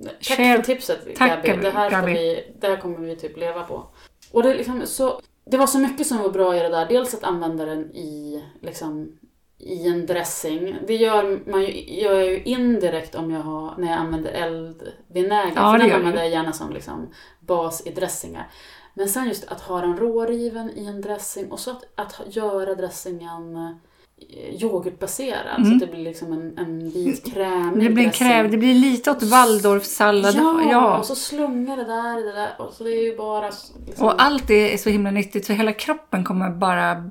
Tack 0.03 0.21
Share- 0.39 0.55
för 0.55 0.63
tipset 0.63 1.15
Tack, 1.15 1.45
Gabi. 1.45 1.61
Det 1.61 1.69
här, 1.69 1.89
Gabi. 1.91 2.13
vi, 2.13 2.53
det 2.59 2.67
här 2.67 2.77
kommer 2.77 2.97
vi 2.99 3.15
typ 3.15 3.37
leva 3.37 3.63
på. 3.63 3.83
Och 4.31 4.43
det, 4.43 4.53
liksom 4.53 4.81
så, 4.85 5.21
det 5.45 5.57
var 5.57 5.67
så 5.67 5.79
mycket 5.79 6.07
som 6.07 6.17
var 6.17 6.29
bra 6.29 6.55
i 6.55 6.59
det 6.59 6.69
där. 6.69 6.85
Dels 6.85 7.13
att 7.13 7.23
använda 7.23 7.65
den 7.65 7.91
i, 7.95 8.43
liksom, 8.61 9.19
i 9.65 9.87
en 9.87 10.05
dressing. 10.05 10.75
Det 10.87 10.95
gör 10.95 11.49
man 11.51 11.61
ju, 11.61 12.01
gör 12.01 12.13
jag 12.13 12.25
ju 12.25 12.43
indirekt 12.43 13.15
om 13.15 13.31
jag 13.31 13.41
har, 13.41 13.75
när 13.77 13.87
jag 13.87 13.97
använder 13.97 14.31
eldvinäger. 14.31 15.53
Ja, 15.55 15.71
för 15.71 15.77
den 15.77 15.91
använder 15.91 16.21
jag 16.21 16.31
gärna 16.31 16.53
som 16.53 16.73
liksom, 16.73 17.09
bas 17.39 17.87
i 17.87 17.91
dressingar. 17.91 18.47
Men 18.93 19.09
sen 19.09 19.27
just 19.27 19.47
att 19.47 19.61
ha 19.61 19.81
den 19.81 19.97
råriven 19.97 20.71
i 20.77 20.85
en 20.85 21.01
dressing 21.01 21.51
och 21.51 21.59
så 21.59 21.71
att, 21.71 21.83
att 21.95 22.35
göra 22.35 22.75
dressingen 22.75 23.55
eh, 23.55 24.63
yoghurtbaserad 24.63 25.67
så 25.67 25.73
att 25.73 25.79
det 25.79 25.87
blir 25.87 26.03
liksom 26.03 26.33
en, 26.33 26.57
en 26.57 26.89
vit 26.89 27.33
krämig 27.33 27.63
Mm. 27.63 27.79
Det 27.79 27.89
blir, 27.89 28.05
en 28.05 28.11
kräv, 28.11 28.51
det 28.51 28.57
blir 28.57 28.73
lite 28.73 29.11
åt 29.11 29.23
Waldorfsallad. 29.23 30.35
Ja, 30.35 30.61
ja. 30.71 30.97
och 30.97 31.05
så 31.05 31.15
slungar 31.15 31.77
det 31.77 31.83
där 31.85 32.19
i 32.19 32.23
det 32.23 32.31
där. 32.31 32.61
Och 32.61 32.73
så 32.73 32.83
det 32.83 32.89
är 32.89 33.03
ju 33.03 33.17
bara... 33.17 33.51
Liksom, 33.85 34.07
Och 34.07 34.21
allt 34.23 34.47
det 34.47 34.73
är 34.73 34.77
så 34.77 34.89
himla 34.89 35.11
nyttigt 35.11 35.45
så 35.45 35.53
hela 35.53 35.73
kroppen 35.73 36.23
kommer 36.23 36.49
bara 36.49 37.09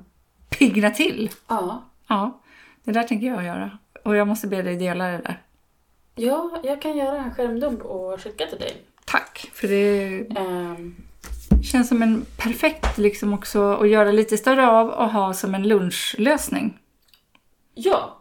pigna 0.49 0.89
till. 0.89 1.29
ja. 1.47 1.83
Ja, 2.07 2.39
det 2.83 2.91
där 2.91 3.03
tänker 3.03 3.27
jag 3.27 3.43
göra. 3.43 3.77
Och 4.03 4.15
jag 4.15 4.27
måste 4.27 4.47
be 4.47 4.61
dig 4.61 4.75
dela 4.75 5.05
det 5.07 5.17
där. 5.17 5.41
ja, 6.15 6.59
jag 6.63 6.81
kan 6.81 6.97
göra 6.97 7.17
en 7.17 7.35
skärmdump 7.35 7.81
och 7.81 8.21
skicka 8.21 8.45
till 8.45 8.59
dig. 8.59 8.81
Tack, 9.05 9.49
för 9.53 9.67
det 9.67 10.17
Ehm, 10.39 10.95
känns 11.63 11.87
som 11.89 12.01
en 12.01 12.25
perfekt 12.37 12.97
liksom 12.97 13.33
också 13.33 13.73
att 13.73 13.89
göra 13.89 14.11
lite 14.11 14.37
större 14.37 14.67
av 14.67 14.89
och 14.89 15.09
ha 15.09 15.33
som 15.33 15.55
en 15.55 15.67
lunchlösning. 15.67 16.79
ja. 17.73 18.19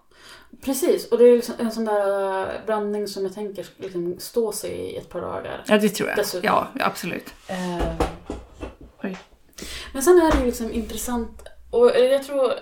Precis, 0.64 1.08
och 1.12 1.18
det 1.18 1.24
är 1.24 1.36
liksom 1.36 1.54
en 1.58 1.72
sån 1.72 1.84
där 1.84 2.40
eh, 2.42 2.64
blandning 2.66 3.06
som 3.08 3.22
jag 3.22 3.34
tänker 3.34 3.66
liksom 3.76 4.16
stå 4.18 4.52
sig 4.52 4.70
i 4.72 4.96
ett 4.96 5.08
par 5.08 5.20
dagar. 5.20 5.64
Ja, 5.66 5.78
det 5.78 5.88
tror 5.88 6.08
jag. 6.08 6.18
Dessutom. 6.18 6.46
Ja, 6.46 6.68
absolut. 6.80 7.34
Eh, 7.48 8.06
Oj. 9.02 9.18
Men 9.92 10.02
sen 10.02 10.18
är 10.18 10.32
det 10.32 10.38
ju 10.38 10.44
liksom 10.46 10.72
intressant, 10.72 11.42
och 11.70 11.86
jag 11.96 12.22
tror, 12.22 12.52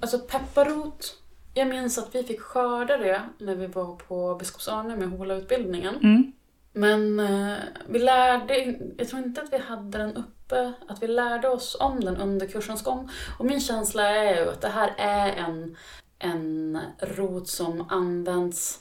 alltså 0.00 0.18
pepparrot, 0.18 1.14
jag 1.54 1.68
minns 1.68 1.98
att 1.98 2.14
vi 2.14 2.22
fick 2.22 2.40
skörda 2.40 2.96
det 2.96 3.22
när 3.38 3.54
vi 3.54 3.66
var 3.66 3.96
på 3.96 4.34
Biskops-Arne 4.34 4.96
med 4.96 5.08
HOLA-utbildningen. 5.08 5.94
Mm. 5.96 6.32
Men 6.72 7.20
eh, 7.20 7.58
vi 7.88 7.98
lärde, 7.98 8.78
jag 8.98 9.08
tror 9.08 9.22
inte 9.22 9.42
att 9.42 9.52
vi 9.52 9.58
hade 9.58 9.98
den 9.98 10.16
uppe, 10.16 10.72
att 10.88 11.02
vi 11.02 11.06
lärde 11.06 11.48
oss 11.48 11.76
om 11.80 12.00
den 12.00 12.16
under 12.16 12.46
kursens 12.46 12.84
gång. 12.84 13.10
Och 13.38 13.44
min 13.44 13.60
känsla 13.60 14.08
är 14.08 14.44
ju 14.44 14.50
att 14.50 14.60
det 14.60 14.68
här 14.68 14.94
är 14.98 15.32
en, 15.32 15.76
en 16.18 16.78
rot 16.98 17.48
som 17.48 17.90
används 17.90 18.80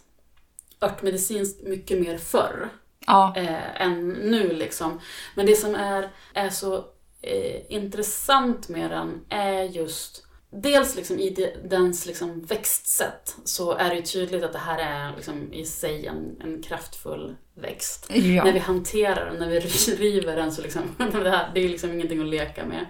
örtmedicinskt 0.82 1.64
mycket 1.64 2.00
mer 2.00 2.18
förr 2.18 2.70
Ja, 3.08 3.34
eh, 3.36 3.82
än 3.82 4.10
nu 4.10 4.54
liksom. 4.54 5.00
Men 5.36 5.46
det 5.46 5.56
som 5.56 5.76
är, 5.76 6.10
är 6.34 6.50
så 6.50 6.76
eh, 7.22 7.62
intressant 7.70 8.70
med 8.70 8.92
den 8.92 9.26
är 9.30 9.64
just 9.64 10.26
Dels 10.52 10.96
liksom 10.96 11.20
i 11.20 11.30
de, 11.30 11.54
dens 11.68 12.06
liksom 12.06 12.42
växtsätt 12.42 13.36
så 13.44 13.72
är 13.72 13.90
det 13.90 13.96
ju 13.96 14.02
tydligt 14.02 14.44
att 14.44 14.54
det 14.54 14.60
här 14.60 14.80
är 14.80 15.16
liksom 15.16 15.54
i 15.54 15.66
sig 15.66 16.08
en, 16.08 16.42
en 16.42 16.64
kraftfull 16.64 17.36
växt. 17.54 18.08
ja. 18.10 18.44
När 18.44 18.54
vi 18.54 18.60
hanterar 18.60 19.26
den, 19.26 19.36
när 19.36 19.50
vi 19.50 19.60
river 19.96 20.36
den 20.36 20.52
så 20.52 20.62
liksom, 20.62 20.82
det, 20.98 21.30
här, 21.30 21.52
det 21.54 21.66
är 21.66 21.70
liksom 21.70 21.94
ingenting 21.94 22.22
att 22.22 22.30
leka 22.30 22.66
med. 22.66 22.86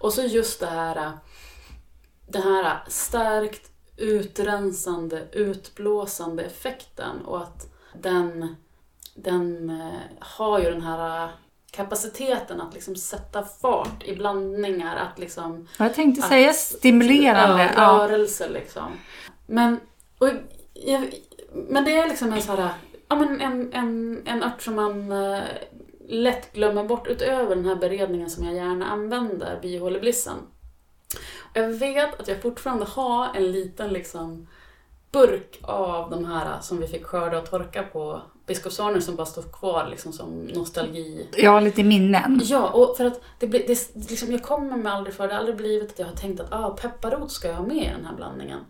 Och 0.00 0.12
så 0.12 0.22
just 0.22 0.60
det 0.60 0.66
här, 0.66 1.12
det 2.28 2.40
här 2.40 2.84
starkt 2.88 3.70
utrensande, 3.96 5.28
utblåsande 5.32 6.42
effekten 6.42 7.20
och 7.24 7.42
att 7.42 7.72
den, 7.94 8.56
den 9.14 9.70
eh, 9.70 10.00
har 10.18 10.60
ju 10.60 10.70
den 10.70 10.82
här 10.82 11.30
kapaciteten 11.72 12.60
att 12.60 12.74
liksom 12.74 12.96
sätta 12.96 13.42
fart 13.42 14.02
i 14.04 14.16
blandningar, 14.16 14.96
att 14.96 15.18
liksom 15.18 15.68
Jag 15.78 15.94
tänkte 15.94 16.22
att- 16.22 16.28
säga 16.28 16.52
stimulerande. 16.52 17.72
Ja, 17.76 18.06
rörelse 18.10 18.48
liksom. 18.48 18.92
Men, 19.46 19.80
och, 20.18 20.28
jag, 20.74 21.14
men 21.52 21.84
det 21.84 21.98
är 21.98 22.08
liksom 22.08 22.32
en 22.32 22.42
här, 22.42 22.70
ja 23.08 23.16
men 23.16 23.40
en, 23.40 23.72
en, 23.72 24.22
en 24.26 24.42
ört 24.42 24.62
som 24.62 24.74
man 24.74 25.12
eh, 25.12 25.40
lätt 26.08 26.52
glömmer 26.52 26.84
bort 26.84 27.06
utöver 27.06 27.56
den 27.56 27.66
här 27.66 27.76
beredningen 27.76 28.30
som 28.30 28.44
jag 28.44 28.54
gärna 28.54 28.86
använder, 28.86 29.58
biohåleblissen. 29.62 30.36
Och 31.40 31.56
Jag 31.56 31.68
vet 31.68 32.20
att 32.20 32.28
jag 32.28 32.42
fortfarande 32.42 32.84
har 32.84 33.28
en 33.34 33.52
liten 33.52 33.90
liksom 33.92 34.46
burk 35.12 35.58
av 35.62 36.10
de 36.10 36.24
här 36.24 36.60
som 36.60 36.80
vi 36.80 36.86
fick 36.88 37.04
skörda 37.04 37.38
och 37.38 37.50
torka 37.50 37.82
på 37.82 38.22
Biskopsarne 38.46 39.00
som 39.00 39.16
bara 39.16 39.26
står 39.26 39.42
kvar 39.42 39.88
liksom 39.90 40.12
som 40.12 40.44
nostalgi 40.46 41.28
ja, 41.36 41.60
lite 41.60 41.84
minnen. 41.84 42.40
Ja, 42.44 42.68
och 42.70 42.96
för 42.96 43.04
att 43.04 43.20
det 43.38 43.46
blir, 43.46 43.66
det, 43.66 44.10
liksom, 44.10 44.32
jag 44.32 44.42
kommer 44.42 44.76
mig 44.76 44.92
aldrig 44.92 45.14
för 45.14 45.28
det 45.28 45.34
har 45.34 45.38
aldrig 45.38 45.56
blivit 45.56 45.90
att 45.90 45.98
jag 45.98 46.06
har 46.06 46.16
tänkt 46.16 46.40
att 46.40 46.52
ah, 46.52 46.70
pepparrot 46.70 47.32
ska 47.32 47.48
jag 47.48 47.54
ha 47.54 47.66
med 47.66 47.84
i 47.84 47.90
den 47.96 48.04
här 48.04 48.14
blandningen. 48.16 48.60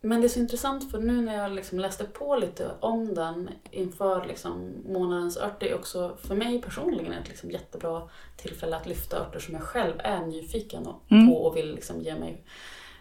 Men 0.00 0.20
det 0.20 0.26
är 0.26 0.28
så 0.28 0.38
intressant 0.38 0.90
för 0.90 0.98
nu 0.98 1.20
när 1.20 1.36
jag 1.36 1.52
liksom 1.52 1.78
läste 1.78 2.04
på 2.04 2.36
lite 2.36 2.70
om 2.80 3.14
den 3.14 3.50
inför 3.70 4.26
liksom 4.26 4.72
månadens 4.86 5.36
ört, 5.36 5.60
det 5.60 5.70
är 5.70 5.74
också 5.74 6.16
för 6.22 6.34
mig 6.34 6.62
personligen 6.62 7.12
ett 7.12 7.28
liksom 7.28 7.50
jättebra 7.50 8.02
tillfälle 8.36 8.76
att 8.76 8.86
lyfta 8.86 9.20
örter 9.20 9.38
som 9.38 9.54
jag 9.54 9.62
själv 9.62 9.94
är 9.98 10.20
nyfiken 10.26 10.86
Mm. 11.10 11.28
på 11.28 11.34
och 11.36 11.56
vill 11.56 11.74
liksom 11.74 12.00
ge 12.00 12.14
mig, 12.14 12.44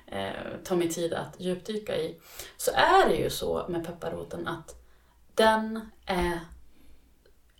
eh, 0.07 0.29
ta 0.63 0.75
mig 0.75 0.89
tid 0.89 1.13
att 1.13 1.36
djupdyka 1.39 1.97
i. 1.97 2.15
Så 2.57 2.71
är 2.71 3.09
det 3.09 3.15
ju 3.15 3.29
så 3.29 3.65
med 3.69 3.86
pepparroten 3.86 4.47
att 4.47 4.75
den 5.38 5.91
är 6.06 6.39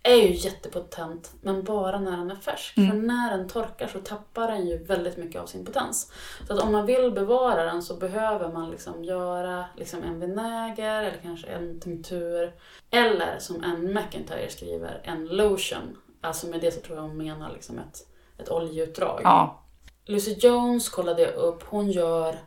är 0.02 0.16
ju 0.16 0.34
jättepotent, 0.34 1.32
men 1.40 1.64
bara 1.64 2.00
när 2.00 2.16
den 2.16 2.30
är 2.30 2.36
färsk. 2.36 2.76
Mm. 2.76 2.90
För 2.90 2.98
när 2.98 3.36
den 3.36 3.48
torkar 3.48 3.86
så 3.86 3.98
tappar 3.98 4.48
den 4.48 4.68
ju 4.68 4.84
väldigt 4.84 5.16
mycket 5.16 5.40
av 5.40 5.46
sin 5.46 5.64
potens. 5.64 6.12
Så 6.46 6.52
att 6.52 6.60
om 6.60 6.72
man 6.72 6.86
vill 6.86 7.12
bevara 7.12 7.64
den 7.64 7.82
så 7.82 7.96
behöver 7.96 8.52
man 8.52 8.70
liksom 8.70 9.04
göra 9.04 9.64
liksom 9.76 10.02
en 10.02 10.20
vinäger 10.20 11.02
eller 11.02 11.18
kanske 11.22 11.46
en 11.46 11.80
tinktur. 11.80 12.54
Eller 12.90 13.38
som 13.38 13.64
en 13.64 13.94
McIntyre 13.94 14.50
skriver, 14.50 15.00
en 15.04 15.26
lotion. 15.26 15.96
Alltså 16.20 16.46
med 16.46 16.60
det 16.60 16.70
så 16.70 16.80
tror 16.80 16.96
jag 16.96 17.02
hon 17.02 17.16
menar 17.16 17.52
liksom 17.52 17.78
ett, 17.78 17.98
ett 18.38 18.50
oljeutdrag. 18.50 19.20
Ja. 19.24 19.62
Lucy 20.04 20.36
Jones 20.38 20.88
kollade 20.88 21.22
jag 21.22 21.34
upp, 21.34 21.62
hon 21.62 21.90
gör 21.90 22.38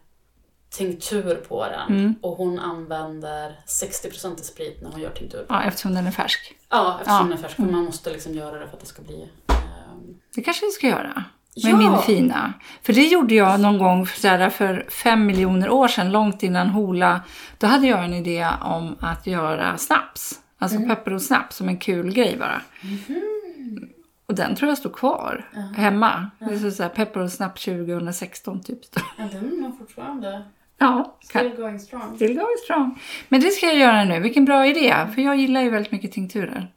tinktur 0.71 1.35
på 1.35 1.65
den. 1.65 1.97
Mm. 1.97 2.15
Och 2.21 2.37
hon 2.37 2.59
använder 2.59 3.55
60% 3.67 4.39
i 4.39 4.43
sprit 4.43 4.79
när 4.81 4.91
hon 4.91 5.01
gör 5.01 5.09
tinktur. 5.09 5.45
ja, 5.49 5.63
eftersom 5.63 5.93
den 5.95 6.07
är 6.07 6.11
färsk. 6.11 6.55
Ja, 6.69 6.97
eftersom 7.01 7.17
Ja. 7.17 7.23
den 7.23 7.33
är 7.33 7.37
färsk. 7.37 7.55
För 7.55 7.63
man 7.63 7.83
måste 7.83 8.09
liksom 8.11 8.33
göra 8.33 8.59
det 8.59 8.67
för 8.67 8.73
att 8.73 8.79
det 8.79 8.85
ska 8.85 9.01
bli... 9.01 9.29
ehm, 9.49 10.15
Det 10.35 10.41
kanske 10.41 10.65
vi 10.65 10.71
ska 10.71 10.87
göra. 10.87 11.13
Med 11.63 11.71
Ja. 11.73 11.77
min 11.77 11.97
fina. 11.97 12.53
För 12.83 12.93
det 12.93 13.07
gjorde 13.07 13.35
jag 13.35 13.59
någon 13.59 13.77
gång 13.77 14.05
för, 14.05 14.49
för 14.49 14.85
fem 14.89 15.25
miljoner 15.25 15.69
år 15.69 15.87
sedan, 15.87 16.11
långt 16.11 16.43
innan 16.43 16.67
Hola. 16.69 17.21
Då 17.57 17.67
hade 17.67 17.87
jag 17.87 18.05
en 18.05 18.13
idé 18.13 18.47
om 18.61 18.95
att 18.99 19.27
göra 19.27 19.77
snaps. 19.77 20.39
Alltså 20.57 20.77
Mm. 20.77 20.89
pepparrotssnaps 20.89 21.55
som 21.55 21.67
en 21.69 21.77
kul 21.77 22.13
grej 22.13 22.37
bara. 22.39 22.61
Mhm. 22.81 23.89
Och 24.25 24.35
den 24.35 24.55
tror 24.55 24.69
jag 24.69 24.77
står 24.77 24.89
kvar 24.89 25.49
hemma. 25.75 26.29
Det 26.39 26.45
är 26.45 26.71
så 26.71 26.83
här 26.83 26.89
pepparrotssnaps 26.89 27.63
2016 27.65 28.63
typ. 28.63 28.79
Ja, 29.17 29.23
den 29.31 29.65
är 29.65 29.77
fortfarande 29.79 30.43
Ja, 30.81 31.17
kan, 31.27 31.41
still 31.45 31.61
going 31.61 31.79
strong. 31.79 32.15
still 32.15 32.33
going 32.33 32.57
strong. 32.63 32.99
Men 33.29 33.41
det 33.41 33.49
ska 33.49 33.65
jag 33.65 33.77
göra 33.77 34.03
nu. 34.03 34.19
Vilken 34.19 34.45
bra 34.45 34.67
idé. 34.67 35.07
För 35.15 35.21
jag 35.21 35.35
gillar 35.37 35.61
ju 35.61 35.69
väldigt 35.69 35.91
mycket 35.91 36.11
tinkturer. 36.11 36.71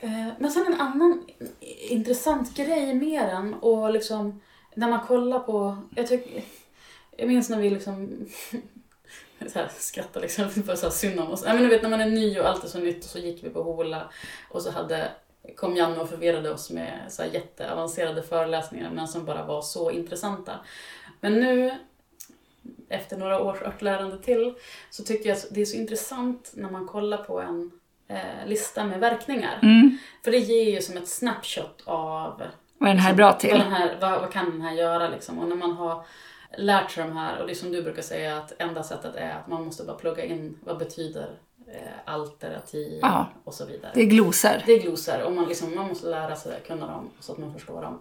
Eh, 0.00 0.28
Men 0.38 0.50
sen 0.50 0.66
en 0.66 0.80
annan 0.80 1.26
intressant 1.90 2.56
grej 2.56 2.94
med 2.94 3.28
den 3.28 3.54
och 3.54 3.92
liksom 3.92 4.40
när 4.74 4.88
man 4.88 5.00
kollar 5.00 5.38
på... 5.38 5.78
Jag, 5.96 6.06
tyck, 6.06 6.44
jag 7.16 7.28
minns 7.28 7.50
när 7.50 7.58
vi 7.58 7.70
liksom 7.70 8.26
så 9.46 9.58
här, 9.58 9.70
skrattade 9.78 10.26
liksom 10.26 10.50
för 10.50 10.76
så 10.76 10.86
här 10.86 10.90
synd 10.90 11.20
om 11.20 11.30
oss. 11.30 11.44
Nej, 11.44 11.54
men 11.54 11.62
du 11.62 11.68
vet 11.68 11.82
när 11.82 11.90
man 11.90 12.00
är 12.00 12.10
ny 12.10 12.38
och 12.40 12.48
allt 12.48 12.64
är 12.64 12.68
så 12.68 12.78
nytt 12.78 13.04
och 13.04 13.10
så 13.10 13.18
gick 13.18 13.44
vi 13.44 13.50
på 13.50 13.62
Hola 13.62 14.10
och 14.48 14.62
så 14.62 14.70
hade 14.70 15.10
kom 15.56 15.76
Janne 15.76 16.00
och 16.00 16.08
förvirrade 16.08 16.50
oss 16.50 16.70
med 16.70 17.00
så 17.08 17.22
jätteavancerade 17.32 18.22
föreläsningar 18.22 18.90
men 18.90 19.08
som 19.08 19.24
bara 19.24 19.44
var 19.44 19.62
så 19.62 19.90
intressanta. 19.90 20.52
Men 21.20 21.32
nu 21.32 21.78
efter 22.88 23.16
några 23.16 23.40
års 23.40 23.62
örtlärande 23.62 24.18
till 24.18 24.54
så 24.90 25.04
tycker 25.04 25.28
jag 25.28 25.36
att 25.36 25.46
det 25.50 25.60
är 25.60 25.64
så 25.64 25.76
intressant 25.76 26.52
när 26.54 26.70
man 26.70 26.86
kollar 26.86 27.18
på 27.18 27.40
en 27.40 27.70
eh, 28.08 28.46
lista 28.46 28.84
med 28.84 29.00
verkningar. 29.00 29.58
Mm. 29.62 29.98
För 30.24 30.30
det 30.30 30.38
ger 30.38 30.70
ju 30.74 30.80
som 30.80 30.96
ett 30.96 31.08
snapshot 31.08 31.82
av 31.84 32.42
Vad 32.78 32.90
är 32.90 32.94
den 32.94 33.02
här 33.02 33.14
bra 33.14 33.26
vad, 33.26 33.38
till? 33.38 33.58
den 33.58 33.72
här, 33.72 33.96
vad, 34.00 34.20
vad 34.20 34.32
kan 34.32 34.50
den 34.50 34.60
här 34.60 34.72
göra 34.72 35.08
liksom. 35.08 35.38
Och 35.38 35.48
när 35.48 35.56
man 35.56 35.72
har 35.72 36.06
lärt 36.58 36.90
sig 36.90 37.04
de 37.04 37.16
här, 37.16 37.40
och 37.40 37.46
det 37.46 37.52
är 37.52 37.54
som 37.54 37.72
du 37.72 37.82
brukar 37.82 38.02
säga 38.02 38.36
att 38.38 38.52
enda 38.58 38.82
sättet 38.82 39.14
är 39.14 39.30
att 39.30 39.48
man 39.48 39.64
måste 39.64 39.84
bara 39.84 39.96
plugga 39.96 40.24
in 40.24 40.58
vad 40.64 40.78
betyder 40.78 41.38
alternativ 42.04 42.98
Ja. 43.02 43.26
och 43.44 43.54
så 43.54 43.64
vidare. 43.66 43.90
Det 43.94 44.00
är 44.00 44.04
glosor. 44.06 44.62
Det 44.66 44.72
är 44.72 44.80
glosor 44.82 45.22
och 45.22 45.32
man, 45.32 45.48
liksom, 45.48 45.74
man 45.74 45.88
måste 45.88 46.06
lära 46.06 46.36
sig 46.36 46.60
kunna 46.66 46.86
dem 46.86 47.10
så 47.20 47.32
att 47.32 47.38
man 47.38 47.52
förstår 47.52 47.82
dem. 47.82 48.00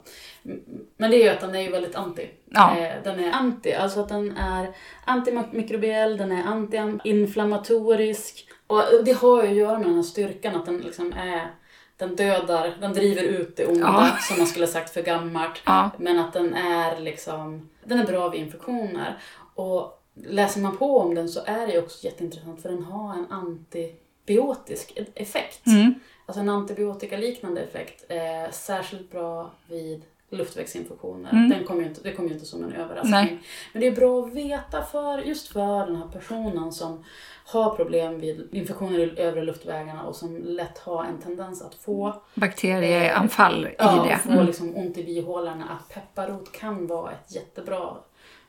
Men 0.97 1.11
det 1.11 1.17
är 1.17 1.23
ju 1.23 1.29
att 1.29 1.39
den 1.41 1.55
är 1.55 1.61
ju 1.61 1.69
väldigt 1.71 1.95
anti. 1.95 2.29
Ja. 2.49 2.77
Eh, 2.77 2.93
Den 3.03 3.19
är 3.19 3.31
anti, 3.31 3.73
alltså 3.73 3.99
att 3.99 4.09
den 4.09 4.37
är 4.37 4.69
antimikrobiell, 5.05 6.17
den 6.17 6.31
är 6.31 6.43
antiinflammatorisk. 6.43 8.47
Och 8.67 8.83
det 9.05 9.11
har 9.13 9.43
ju 9.43 9.49
att 9.49 9.55
göra 9.55 9.77
med 9.77 9.87
den 9.87 9.95
här 9.95 10.03
styrkan 10.03 10.55
att 10.55 10.65
den 10.65 10.77
liksom 10.77 11.13
är 11.13 11.51
den 11.97 12.15
dödar, 12.15 12.77
den 12.81 12.93
driver 12.93 13.23
ut 13.23 13.57
det 13.57 13.65
onda 13.65 13.87
Ja. 14.11 14.17
som 14.21 14.37
man 14.37 14.47
skulle 14.47 14.65
ha 14.65 14.71
sagt 14.71 14.93
för 14.93 15.01
gammalt. 15.01 15.61
Men 15.97 16.19
att 16.19 16.33
den 16.33 16.53
är 16.53 16.99
liksom, 16.99 17.69
den 17.83 17.99
är 17.99 18.05
bra 18.05 18.29
vid 18.29 18.41
infektioner. 18.41 19.17
Och 19.55 20.01
läser 20.15 20.61
man 20.61 20.77
på 20.77 20.99
om 20.99 21.15
den 21.15 21.29
så 21.29 21.41
är 21.45 21.67
det 21.67 21.79
också 21.79 22.05
jätteintressant 22.05 22.61
för 22.61 22.69
den 22.69 22.83
har 22.83 23.13
en 23.13 23.31
antibiotisk 23.31 24.97
effekt. 25.15 25.67
Mm. 25.67 25.93
Alltså 26.25 26.39
en 26.39 26.49
antibiotikaliknande 26.49 27.61
effekt. 27.61 28.05
Eh, 28.09 28.51
särskilt 28.51 29.11
bra 29.11 29.51
vid 29.69 30.01
luftvägsinfektioner. 30.29 31.31
Mm. 31.31 31.49
Den 31.49 31.63
ju 31.83 31.89
inte, 31.89 32.01
det 32.03 32.11
kommer 32.11 32.29
ju 32.29 32.35
inte 32.35 32.45
som 32.45 32.63
en 32.63 32.73
överraskning. 32.73 33.11
Nej. 33.11 33.39
Men 33.73 33.81
det 33.81 33.87
är 33.87 33.95
bra 33.95 34.25
att 34.25 34.33
veta 34.33 34.83
för 34.83 35.19
just 35.19 35.47
för 35.47 35.85
den 35.85 35.95
här 35.95 36.07
personen 36.07 36.71
som 36.71 37.03
har 37.45 37.75
problem 37.75 38.19
vid 38.19 38.49
infektioner 38.51 38.99
i 38.99 39.19
övre 39.19 39.43
luftvägarna 39.43 40.03
och 40.03 40.15
som 40.15 40.37
lätt 40.37 40.77
har 40.77 41.05
en 41.05 41.17
tendens 41.21 41.61
att 41.61 41.75
få 41.75 42.13
Bakterieanfall 42.33 43.65
i 43.67 43.75
ja, 43.77 44.05
det. 44.09 44.17
få 44.17 44.29
Mm. 44.29 44.45
liksom 44.45 44.75
ont 44.75 44.97
i 44.97 45.03
bihålorna. 45.03 45.65
Att 45.79 45.93
pepparrot 45.93 46.51
kan 46.51 46.87
vara 46.87 47.11
ett 47.11 47.35
jättebra, 47.35 47.83
eh, 47.83 47.93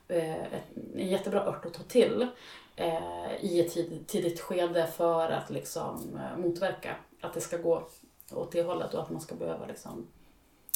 en 0.08 1.08
jättebra 1.08 1.46
ört 1.46 1.66
att 1.66 1.74
ta 1.74 1.82
till 1.82 2.26
eh, 2.76 3.44
i 3.44 3.60
ett 3.60 3.72
tidigt, 3.74 4.08
tidigt 4.08 4.40
skede 4.40 4.86
för 4.96 5.30
att 5.30 5.50
liksom, 5.50 6.20
eh, 6.20 6.38
motverka 6.38 6.96
att 7.20 7.34
det 7.34 7.40
ska 7.40 7.56
gå 7.56 7.88
åt 8.32 8.52
det 8.52 8.62
hållet 8.62 8.94
och 8.94 9.02
att 9.02 9.10
man 9.10 9.20
ska 9.20 9.34
behöva 9.34 9.66
liksom, 9.66 10.06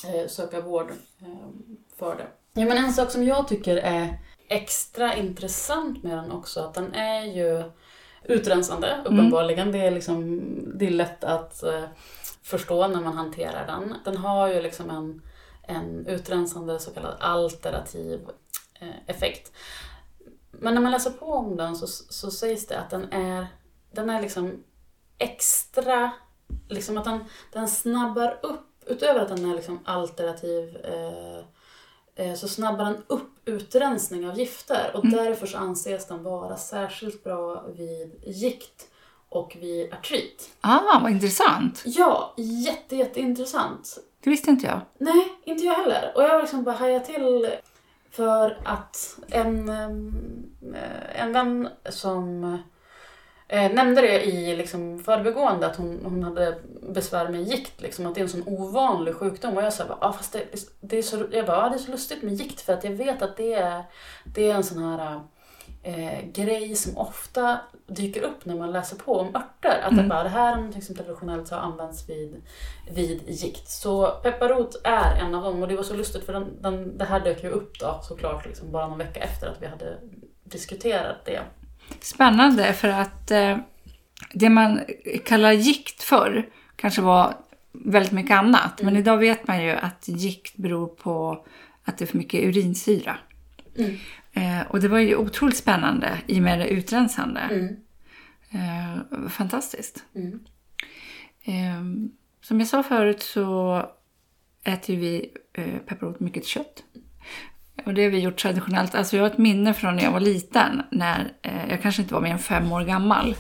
eh, 0.07 0.27
söka 0.27 0.61
vård 0.61 0.91
eh, 1.21 1.49
för 1.97 2.17
det. 2.17 2.27
Ja, 2.53 2.67
men 2.67 2.85
en 2.85 2.93
sak 2.93 3.11
som 3.11 3.25
jag 3.25 3.49
tycker 3.49 3.77
är 3.77 4.19
extra 4.49 5.17
intressant 5.17 6.03
med 6.03 6.19
den 6.19 6.33
också, 6.33 6.61
att 6.61 6.75
den 6.75 6.95
är 6.95 7.25
ju 7.25 7.63
utrensande 8.25 9.03
uppenbarligen. 9.05 9.73
Det, 9.73 9.79
är 9.79 9.91
liksom, 9.91 10.41
det 10.79 10.87
är 10.87 10.91
lätt 10.91 11.25
att 11.25 11.63
eh, 11.63 11.85
förstå 12.43 12.89
när 12.89 13.01
man 13.01 13.17
hanterar 13.17 13.67
den. 13.67 13.95
Den 14.05 14.17
har 14.17 14.49
ju 14.49 14.63
liksom 14.63 14.91
en, 14.91 15.23
en 15.63 16.07
utrensande 16.07 16.79
så 16.79 16.91
kallad 16.91 17.17
alterativ 17.21 18.21
eh, 18.23 18.35
effekt. 19.07 19.53
Men 20.51 20.75
när 20.75 20.81
man 20.81 20.93
läser 20.93 21.11
på 21.11 21.27
om 21.27 21.57
den 21.57 21.77
så, 21.77 21.87
så 21.87 22.31
sägs 22.31 22.67
det 22.67 22.79
att 22.79 22.91
den 22.91 23.13
är, 23.13 23.47
den 23.93 24.11
är 24.11 24.23
liksom 24.23 24.65
extra, 25.19 26.11
liksom 26.69 26.99
att 26.99 27.05
den, 27.05 27.25
den 27.53 27.69
snabbar 27.69 28.39
upp, 28.43 28.85
utöver 28.87 29.21
att 29.21 29.29
den 29.29 29.51
är 29.51 29.55
liksom 29.55 29.81
alterativ 29.85 30.77
eh, 30.77 31.45
eh, 32.27 32.35
så 32.35 32.49
snabbar 32.49 32.85
den 32.85 33.03
upp 33.07 33.31
utrensning 33.45 34.29
av 34.29 34.39
gifter 34.39 34.91
och 34.95 35.07
därför 35.07 35.47
så 35.47 35.59
anses 35.59 36.07
den 36.07 36.23
vara 36.23 36.57
särskilt 36.57 37.25
bra 37.25 37.65
vid 37.77 38.23
gikt 38.27 38.89
och 39.29 39.57
vid 39.61 39.95
artrit. 39.95 40.51
Ah, 40.61 40.99
vad 41.03 41.11
intressant. 41.11 41.83
Ja, 41.87 42.35
jätte, 42.37 42.97
jätteintressant. 42.97 43.99
Det 44.21 44.31
visste 44.31 44.51
inte 44.51 44.67
jag. 44.67 44.81
Nej, 44.99 45.33
inte 45.45 45.65
jag 45.65 45.75
heller. 45.75 46.13
Och 46.15 46.23
jag 46.23 46.29
har 46.29 46.41
liksom 46.41 46.65
bara 46.65 46.75
hajat 46.75 47.05
till 47.05 47.51
för 48.11 48.59
att 48.65 49.19
en, 49.29 49.69
eh, 49.69 51.21
en 51.21 51.33
vän 51.33 51.69
som 51.89 52.45
eh, 53.49 53.73
nämnde 53.73 54.01
det 54.01 54.25
i 54.25 54.57
liksom 54.57 54.99
förbigående 54.99 55.67
att 55.67 55.77
hon, 55.77 56.01
hon 56.05 56.23
hade 56.23 56.59
besvär 56.83 57.29
med 57.29 57.43
gikt, 57.43 57.81
liksom, 57.81 58.07
att 58.07 58.15
det 58.15 58.21
är 58.21 58.23
en 58.23 58.29
sån 58.29 58.49
ovanlig 58.49 59.15
sjukdom. 59.15 59.57
Och 59.57 59.63
jag 59.63 59.73
sa 59.73 59.99
ah, 60.01 60.13
fast 60.13 60.33
det, 60.33 60.45
det, 60.81 60.99
är 60.99 61.03
så, 61.03 61.27
jag 61.33 61.47
bara, 61.47 61.57
ah, 61.57 61.69
det 61.69 61.77
är 61.77 61.79
så 61.79 61.91
lustigt 61.91 62.23
med 62.23 62.35
gikt 62.35 62.61
för 62.61 62.73
att 62.73 62.85
jag 62.85 62.93
vet 62.93 63.23
att 63.23 63.37
det 63.37 63.55
är, 63.55 63.83
det 64.25 64.51
är 64.51 64.55
en 64.55 64.65
sån 64.65 64.83
här 64.85 65.13
eh, 65.13 65.21
eh, 65.83 66.25
grej 66.33 66.77
som 66.77 66.99
ofta 66.99 67.61
dyker 67.87 68.23
upp 68.23 68.45
när 68.45 68.57
man 68.57 68.73
läser 68.73 68.97
på 68.97 69.19
om 69.19 69.37
örter. 69.37 69.81
Att 69.83 69.97
det, 69.97 70.03
bara, 70.03 70.23
det 70.23 70.29
här 70.29 70.53
är 70.53 70.57
någonting 70.57 70.83
som 70.83 70.95
traditionellt 70.95 71.51
har 71.51 71.59
använts 71.59 72.09
vid, 72.09 72.43
vid 72.91 73.31
gikt. 73.31 73.69
Så 73.69 74.07
pepparrot 74.07 74.81
är 74.85 75.17
en 75.21 75.35
av 75.35 75.45
dem 75.45 75.63
och 75.63 75.69
det 75.69 75.77
var 75.77 75.83
så 75.83 75.95
lustigt 75.95 76.27
för 76.27 76.33
den, 76.33 76.63
den, 76.63 76.99
det 76.99 77.05
här 77.05 77.21
dök 77.21 77.43
ju 77.43 77.51
upp 77.51 77.79
då 77.79 78.01
såklart 78.03 78.47
liksom 78.47 78.73
bara 78.73 78.89
någon 78.89 78.99
vecka 78.99 79.21
efter 79.21 79.47
att 79.47 79.63
vi 79.63 79.67
hade 79.67 79.99
diskuterat 80.45 81.25
det. 81.25 81.41
Spännande 82.01 82.73
för 82.73 82.89
att 82.89 83.31
eh, 83.31 83.57
det 84.33 84.49
man 84.49 84.81
kallar 85.25 85.53
gikt 85.53 86.03
förr 86.03 86.49
kanske 86.77 87.03
var 87.03 87.35
väldigt 87.73 88.13
mycket 88.13 88.37
annat. 88.37 88.83
Men 88.83 88.97
idag 88.97 89.17
vet 89.17 89.47
man 89.47 89.65
ju 89.65 89.71
att 89.71 90.09
gikt 90.09 90.57
beror 90.57 90.87
på 90.87 91.45
att 91.85 91.99
det 91.99 92.05
är 92.05 92.07
för 92.07 92.19
mycket 92.19 92.45
urinsyra. 92.45 93.17
Mm. 93.79 93.97
Eh, 94.33 94.61
och 94.69 94.81
det 94.81 94.89
var 94.89 94.99
ju 94.99 95.17
otroligt 95.17 95.57
spännande 95.57 96.19
i 96.27 96.39
och 96.39 96.43
med 96.43 96.59
det 96.59 96.69
utrensande. 96.69 97.41
Mm. 97.41 97.77
Eh, 98.51 99.29
fantastiskt. 99.29 100.05
Mm. 100.15 100.41
Eh, 101.45 102.11
som 102.41 102.61
jag 102.61 102.69
sa 102.69 102.83
förut 102.83 103.23
så 103.23 103.83
äter 104.65 104.97
vi 104.97 105.33
eh, 105.53 105.79
pepparrot 105.87 106.21
mycket 106.21 106.47
kött. 106.47 106.83
Och 107.85 107.95
det 107.95 108.03
har 108.03 108.11
vi 108.11 108.19
gjort 108.21 108.37
traditionellt. 108.37 108.95
Alltså 108.95 109.17
jag 109.17 109.25
har 109.25 109.31
ett 109.31 109.39
minne 109.39 109.75
från 109.75 109.97
när 109.97 110.03
jag 110.03 110.13
var 110.13 110.21
liten, 110.21 110.83
när 110.91 111.33
eh, 111.43 111.71
jag 111.71 111.83
kanske 111.83 112.03
inte 112.03 112.15
var 112.15 112.21
mer 112.21 112.33
än 112.33 112.39
fem 112.39 112.73
år 112.73 112.81
gammal. 112.81 113.37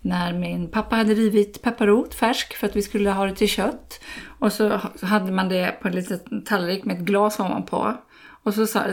När 0.00 0.32
min 0.32 0.70
pappa 0.70 0.96
hade 0.96 1.14
rivit 1.14 1.62
pepparrot 1.62 2.14
färsk 2.14 2.54
för 2.54 2.66
att 2.66 2.76
vi 2.76 2.82
skulle 2.82 3.10
ha 3.10 3.26
det 3.26 3.34
till 3.34 3.48
kött. 3.48 4.00
Och 4.38 4.52
så 4.52 4.80
hade 5.02 5.32
man 5.32 5.48
det 5.48 5.78
på 5.82 5.88
en 5.88 5.94
liten 5.94 6.44
tallrik 6.44 6.84
med 6.84 6.96
ett 6.96 7.02
glas 7.02 7.40
ovanpå. 7.40 7.96
Och 8.42 8.54
så 8.54 8.66
sa, 8.66 8.84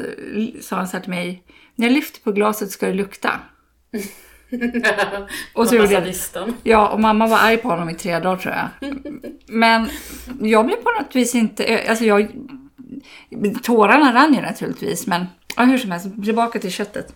sa 0.61 0.75
han 0.75 0.87
så 0.87 0.97
här 0.97 1.03
till 1.03 1.09
mig, 1.09 1.43
när 1.75 1.87
jag 1.87 1.93
lyfter 1.93 2.21
på 2.21 2.31
glaset 2.31 2.71
ska 2.71 2.85
det 2.85 2.93
lukta. 2.93 3.31
och 5.53 5.67
så 5.67 5.75
gjorde 5.75 5.93
jag. 5.93 6.13
Ja, 6.63 6.87
och 6.87 6.99
mamma 6.99 7.27
var 7.27 7.37
arg 7.37 7.57
på 7.57 7.69
honom 7.69 7.89
i 7.89 7.95
tre 7.95 8.19
dagar 8.19 8.37
tror 8.37 8.53
jag. 8.53 8.69
Men 9.47 9.89
jag 10.41 10.65
blev 10.65 10.75
på 10.75 10.89
något 10.99 11.15
vis 11.15 11.35
inte, 11.35 11.85
alltså 11.89 12.05
jag, 12.05 12.31
tårarna 13.63 14.13
rann 14.13 14.33
ju 14.33 14.41
naturligtvis, 14.41 15.07
men 15.07 15.25
ja, 15.57 15.63
hur 15.63 15.77
som 15.77 15.91
helst, 15.91 16.07
tillbaka 16.23 16.59
till 16.59 16.71
köttet. 16.71 17.15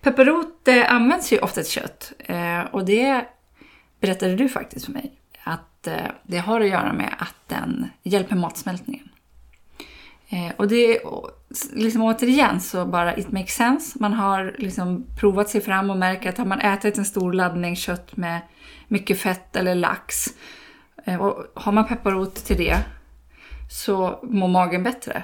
Pepparrot 0.00 0.68
eh, 0.68 0.94
används 0.94 1.32
ju 1.32 1.38
ofta 1.38 1.62
till 1.62 1.70
kött 1.70 2.12
eh, 2.18 2.60
och 2.60 2.84
det 2.84 3.24
berättade 4.00 4.36
du 4.36 4.48
faktiskt 4.48 4.86
för 4.86 4.92
mig. 4.92 5.12
Att 5.44 5.86
eh, 5.86 5.94
det 6.22 6.38
har 6.38 6.60
att 6.60 6.68
göra 6.68 6.92
med 6.92 7.14
att 7.18 7.34
den 7.46 7.90
hjälper 8.02 8.36
matsmältningen. 8.36 9.08
Eh, 10.32 10.52
och 10.56 10.68
det 10.68 11.00
liksom 11.72 12.02
återigen 12.02 12.60
så 12.60 12.86
bara 12.86 13.16
it 13.16 13.32
makes 13.32 13.54
sense. 13.54 13.98
Man 14.00 14.12
har 14.12 14.54
liksom 14.58 15.06
provat 15.20 15.48
sig 15.48 15.60
fram 15.60 15.90
och 15.90 15.96
märker 15.96 16.28
att 16.28 16.38
har 16.38 16.44
man 16.44 16.60
ätit 16.60 16.98
en 16.98 17.04
stor 17.04 17.32
laddning 17.32 17.76
kött 17.76 18.16
med 18.16 18.40
mycket 18.88 19.18
fett 19.18 19.56
eller 19.56 19.74
lax 19.74 20.26
eh, 21.04 21.22
och 21.22 21.44
har 21.54 21.72
man 21.72 21.88
pepparrot 21.88 22.34
till 22.34 22.56
det 22.56 22.76
så 23.70 24.20
mår 24.22 24.48
magen 24.48 24.82
bättre. 24.82 25.22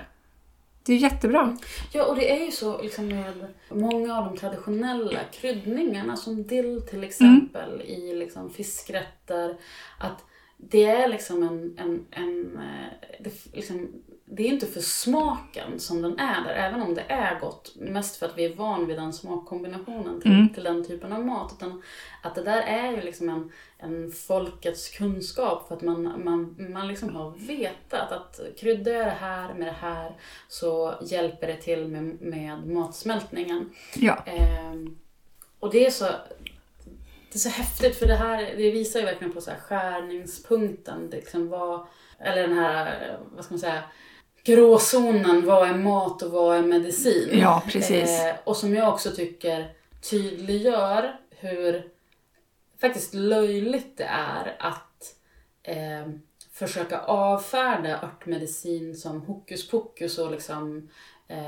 Det 0.83 0.93
är 0.93 0.97
jättebra. 0.97 1.57
Ja, 1.93 2.05
och 2.05 2.17
det 2.17 2.31
är 2.31 2.45
ju 2.45 2.51
så 2.51 2.83
liksom 2.83 3.09
med 3.09 3.47
många 3.71 4.19
av 4.19 4.25
de 4.25 4.37
traditionella 4.37 5.21
kryddningarna 5.33 6.17
som 6.17 6.47
dill 6.47 6.83
till 6.91 7.05
exempel 7.05 7.75
mm. 7.75 7.87
i 7.87 8.15
liksom 8.15 8.51
fiskrätter. 8.51 9.57
Att 9.99 10.25
det 10.57 10.85
är 10.85 11.09
liksom 11.09 11.43
en, 11.43 11.79
en, 11.79 12.07
en 12.11 12.57
eh, 12.57 13.09
det, 13.21 13.57
liksom, 13.57 13.89
det 14.31 14.43
är 14.43 14.47
inte 14.47 14.67
för 14.67 14.81
smaken 14.81 15.81
som 15.81 16.03
den 16.03 16.19
är 16.19 16.45
där, 16.45 16.55
även 16.55 16.83
om 16.83 16.95
det 16.95 17.05
är 17.09 17.41
gott. 17.41 17.73
Mest 17.77 18.17
för 18.17 18.27
att 18.27 18.39
vi 18.39 18.45
är 18.45 18.55
van 18.55 18.87
vid 18.87 18.97
den 18.97 19.13
smakkombinationen 19.13 20.21
till, 20.21 20.33
mm. 20.33 20.49
till 20.49 20.65
den 20.65 20.87
typen 20.87 21.13
av 21.13 21.27
mat. 21.27 21.53
Utan 21.57 21.83
att 22.23 22.35
det 22.35 22.43
där 22.43 22.63
är 22.63 22.91
ju 22.91 23.01
liksom 23.01 23.29
en, 23.29 23.53
en 23.79 24.13
folkets 24.13 24.89
kunskap 24.89 25.69
för 25.69 25.75
att 25.75 25.83
man, 25.83 26.25
man, 26.25 26.57
man 26.73 26.89
liksom 26.89 27.17
har 27.17 27.31
vetat 27.31 28.13
att 28.13 28.41
kryddar 28.59 28.93
jag 28.93 29.07
det 29.07 29.11
här 29.11 29.55
med 29.55 29.67
det 29.67 29.77
här 29.81 30.17
så 30.49 30.95
hjälper 31.03 31.47
det 31.47 31.57
till 31.57 31.89
med, 31.89 32.21
med 32.21 32.67
matsmältningen. 32.67 33.71
Ja. 33.95 34.25
Ehm, 34.27 34.99
och 35.59 35.73
det 35.73 35.87
är 35.87 35.91
så 35.91 36.05
det 37.33 37.37
är 37.37 37.39
så 37.39 37.49
häftigt 37.49 37.97
för 37.97 38.07
det 38.07 38.15
här 38.15 38.43
det 38.57 38.71
visar 38.71 39.01
ju 39.01 39.07
verkligen 39.07 39.33
på 39.33 39.41
så 39.41 39.51
här 39.51 39.59
skärningspunkten. 39.59 41.11
Det 41.11 41.17
liksom 41.17 41.49
vad, 41.49 41.87
eller 42.19 42.49
den 42.49 42.59
här, 42.59 43.19
vad 43.35 43.45
ska 43.45 43.55
man 43.55 43.61
säga, 43.61 43.83
gråzonen, 44.45 45.47
vad 45.47 45.69
är 45.69 45.75
mat 45.75 46.23
och 46.23 46.31
vad 46.31 46.57
är 46.57 46.63
medicin? 46.63 47.29
Ja, 47.33 47.63
precis. 47.67 48.21
Eh, 48.21 48.37
och 48.45 48.57
som 48.57 48.75
jag 48.75 48.95
också 48.95 49.11
tycker 49.11 49.73
tydliggör 50.11 51.21
hur 51.31 51.91
faktiskt 52.81 53.15
löjligt 53.15 53.97
det 53.97 54.11
är 54.11 54.57
att 54.59 55.15
eh, 55.63 56.13
försöka 56.53 56.99
avfärda 56.99 58.03
örtmedicin 58.03 58.97
som 58.97 59.21
hokus 59.21 59.69
pokus 59.69 60.19
och 60.19 60.31
liksom 60.31 60.89
Eh, 61.31 61.39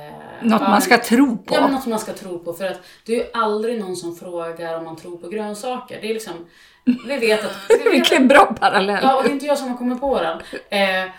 något 0.42 0.60
man 0.60 0.82
ska 0.82 0.98
tro 0.98 1.36
på. 1.36 1.54
Ja, 1.54 1.68
något 1.68 1.86
man 1.86 1.98
ska 1.98 2.12
tro 2.12 2.38
på. 2.38 2.52
För 2.52 2.66
att 2.66 2.80
det 3.06 3.12
är 3.12 3.16
ju 3.16 3.30
aldrig 3.32 3.80
någon 3.80 3.96
som 3.96 4.16
frågar 4.16 4.78
om 4.78 4.84
man 4.84 4.96
tror 4.96 5.18
på 5.18 5.28
grönsaker. 5.28 5.98
Det 6.00 6.10
är 6.10 6.14
liksom, 6.14 6.46
vi 6.84 7.16
vet 7.18 7.44
att... 7.44 7.56
Vilken 7.92 8.28
bra 8.28 8.54
parallell! 8.60 9.00
Ja, 9.02 9.16
och 9.16 9.22
det 9.22 9.28
är 9.28 9.32
inte 9.32 9.46
jag 9.46 9.58
som 9.58 9.68
har 9.68 9.76
kommit 9.76 10.00
på 10.00 10.20
den. 10.20 10.40
Eh, 10.68 11.10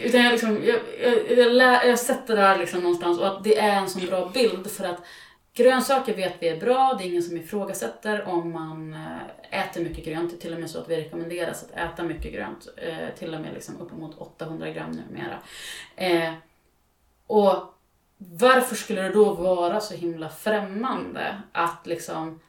utan 0.00 0.20
jag, 0.22 0.32
liksom, 0.32 0.58
jag, 0.64 0.80
jag, 1.02 1.38
jag, 1.38 1.52
lär, 1.52 1.84
jag 1.84 1.98
sett 1.98 2.26
det 2.26 2.36
där 2.36 2.58
liksom 2.58 2.80
någonstans 2.80 3.18
och 3.18 3.26
att 3.26 3.44
det 3.44 3.58
är 3.58 3.76
en 3.76 3.88
sån 3.88 4.06
bra 4.06 4.30
bild 4.34 4.70
för 4.70 4.84
att 4.84 5.00
Grönsaker 5.54 6.14
vet 6.14 6.34
vi 6.40 6.48
är 6.48 6.60
bra, 6.60 6.94
det 6.98 7.04
är 7.04 7.08
ingen 7.08 7.22
som 7.22 7.36
ifrågasätter 7.36 8.28
om 8.28 8.52
man 8.52 8.94
eh, 8.94 9.60
äter 9.60 9.84
mycket 9.84 10.04
grönt. 10.04 10.30
Det 10.30 10.36
är 10.36 10.40
till 10.40 10.54
och 10.54 10.60
med 10.60 10.70
så 10.70 10.78
att 10.78 10.88
vi 10.88 10.96
rekommenderas 10.96 11.64
att 11.64 11.92
äta 11.92 12.02
mycket 12.02 12.32
grönt. 12.32 12.68
Eh, 12.76 13.18
till 13.18 13.34
och 13.34 13.40
med 13.40 13.54
liksom 13.54 13.80
uppemot 13.80 14.18
800 14.18 14.70
gram 14.70 14.90
numera. 14.90 15.38
Eh, 15.96 16.34
och 17.26 17.74
varför 18.30 18.76
skulle 18.76 19.02
det 19.02 19.12
då 19.12 19.34
vara 19.34 19.80
så 19.80 19.94
himla 19.94 20.28
främmande 20.28 21.42
att 21.52 21.86
liksom 21.86 22.40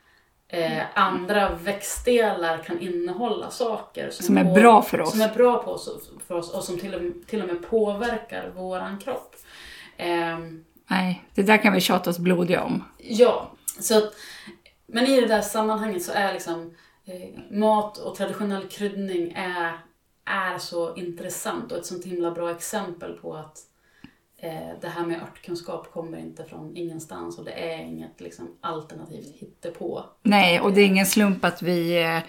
eh, 0.47 0.83
andra 0.93 1.55
växtdelar 1.55 2.57
kan 2.57 2.79
innehålla 2.79 3.49
saker 3.49 4.09
som, 4.09 4.25
som 4.25 4.37
är 4.37 4.43
på, 4.43 4.53
bra 4.53 4.81
för 4.81 5.01
oss. 5.01 5.11
Som 5.11 5.21
är 5.21 5.33
bra 5.33 5.63
på 5.63 5.71
oss, 5.71 6.09
för 6.27 6.35
oss 6.35 6.53
och 6.53 6.63
som 6.63 6.79
till 6.79 6.95
och, 6.95 7.01
med, 7.01 7.27
till 7.27 7.41
och 7.41 7.47
med 7.47 7.69
påverkar 7.69 8.49
våran 8.55 8.99
kropp. 8.99 9.35
Eh, 9.97 10.39
Nej, 10.87 11.23
det 11.35 11.43
där 11.43 11.57
kan 11.57 11.73
vi 11.73 11.81
tjata 11.81 12.09
oss 12.09 12.19
blodiga 12.19 12.63
om. 12.63 12.83
Ja, 12.97 13.51
så 13.79 14.01
men 14.85 15.05
i 15.05 15.21
det 15.21 15.27
där 15.27 15.41
sammanhanget 15.41 16.03
så 16.03 16.11
är 16.11 16.33
liksom 16.33 16.73
eh, 17.05 17.57
mat 17.57 17.97
och 17.97 18.15
traditionell 18.15 18.67
kryddning 18.67 19.33
är, 19.35 19.79
är 20.25 20.57
så 20.57 20.95
intressant 20.95 21.71
och 21.71 21.77
ett 21.77 21.85
sånt 21.85 22.05
himla 22.05 22.31
bra 22.31 22.51
exempel 22.51 23.13
på 23.13 23.35
att 23.35 23.57
det 24.81 24.87
här 24.87 25.05
med 25.05 25.21
örtkunskap 25.21 25.91
kommer 25.91 26.17
inte 26.17 26.43
från 26.43 26.77
ingenstans 26.77 27.39
och 27.39 27.45
det 27.45 27.51
är 27.51 27.77
inget 27.77 28.21
liksom, 28.21 28.57
alternativt 28.61 29.35
hittepå. 29.35 30.05
Nej, 30.23 30.59
och 30.59 30.73
det 30.73 30.81
är 30.81 30.85
ingen 30.85 31.05
slump 31.05 31.45
att 31.45 31.61
vi 31.61 32.03
eh, 32.03 32.19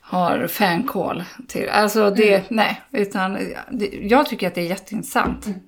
har 0.00 0.46
fänkål 0.46 1.24
till. 1.48 1.68
Alltså 1.68 2.10
det, 2.10 2.34
mm. 2.34 2.46
nej, 2.50 2.82
utan 2.90 3.38
det, 3.70 3.86
jag 3.86 4.26
tycker 4.26 4.46
att 4.46 4.54
det 4.54 4.60
är 4.60 4.68
jätteintressant. 4.68 5.46
Mm. 5.46 5.60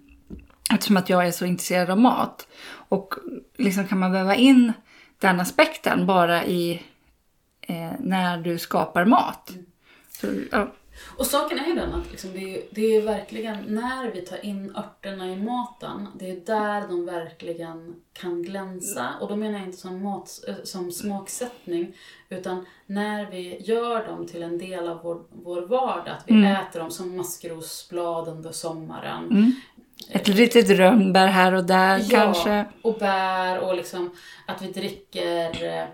Eftersom 0.73 0.97
att 0.97 1.09
jag 1.09 1.27
är 1.27 1.31
så 1.31 1.45
intresserad 1.45 1.91
av 1.91 1.99
mat. 1.99 2.49
Och 2.89 3.15
liksom 3.57 3.87
kan 3.87 3.99
man 3.99 4.13
väva 4.13 4.35
in 4.35 4.73
den 5.19 5.41
aspekten 5.41 6.07
bara 6.07 6.45
i 6.45 6.83
eh, 7.61 7.93
när 7.99 8.39
du 8.39 8.59
skapar 8.59 9.05
mat. 9.05 9.53
Så, 10.21 10.27
ja. 10.53 10.73
Och 11.17 11.27
saken 11.27 11.59
är 11.59 11.67
ju 11.67 11.75
den 11.75 11.95
att 11.95 12.11
liksom 12.11 12.33
det, 12.33 12.55
är, 12.57 12.63
det 12.71 12.97
är 12.97 13.03
verkligen 13.03 13.57
när 13.69 14.11
vi 14.11 14.21
tar 14.21 14.45
in 14.45 14.77
örterna 14.77 15.29
i 15.33 15.37
maten, 15.37 16.09
det 16.15 16.31
är 16.31 16.37
där 16.47 16.89
de 16.89 17.07
verkligen 17.07 17.95
kan 18.13 18.43
glänsa. 18.43 19.09
Och 19.21 19.29
då 19.29 19.37
menar 19.37 19.59
jag 19.59 19.69
inte 19.69 19.79
som, 19.79 20.03
mat, 20.03 20.31
eh, 20.49 20.55
som 20.65 20.93
smaksättning, 20.93 21.95
utan 22.29 22.67
när 22.87 23.31
vi 23.31 23.63
gör 23.63 24.07
dem 24.07 24.27
till 24.27 24.43
en 24.43 24.59
del 24.59 24.89
av 24.89 25.01
vår, 25.03 25.23
vår 25.31 25.63
vardag. 25.63 26.15
Att 26.19 26.25
vi 26.27 26.47
äter 26.47 26.81
dem 26.81 26.91
som 26.91 27.17
maskrosblad 27.17 28.29
under 28.29 28.53
sommaren. 28.53 29.53
Ett 30.11 30.29
litet 30.29 30.71
rönnbär 30.71 31.27
här 31.27 31.53
och 31.53 31.65
där 31.65 31.99
Ja, 31.99 32.05
kanske. 32.11 32.65
och 32.83 32.99
bär 32.99 33.59
och 33.59 33.75
liksom 33.77 34.11
att 34.47 34.63
vi 34.63 34.67
dricker 34.73 35.89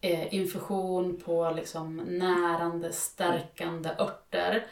eh, 0.00 0.34
infusion 0.34 1.20
på 1.24 1.50
liksom 1.56 1.96
närande, 1.96 2.92
stärkande 2.92 3.88
örter. 3.98 4.66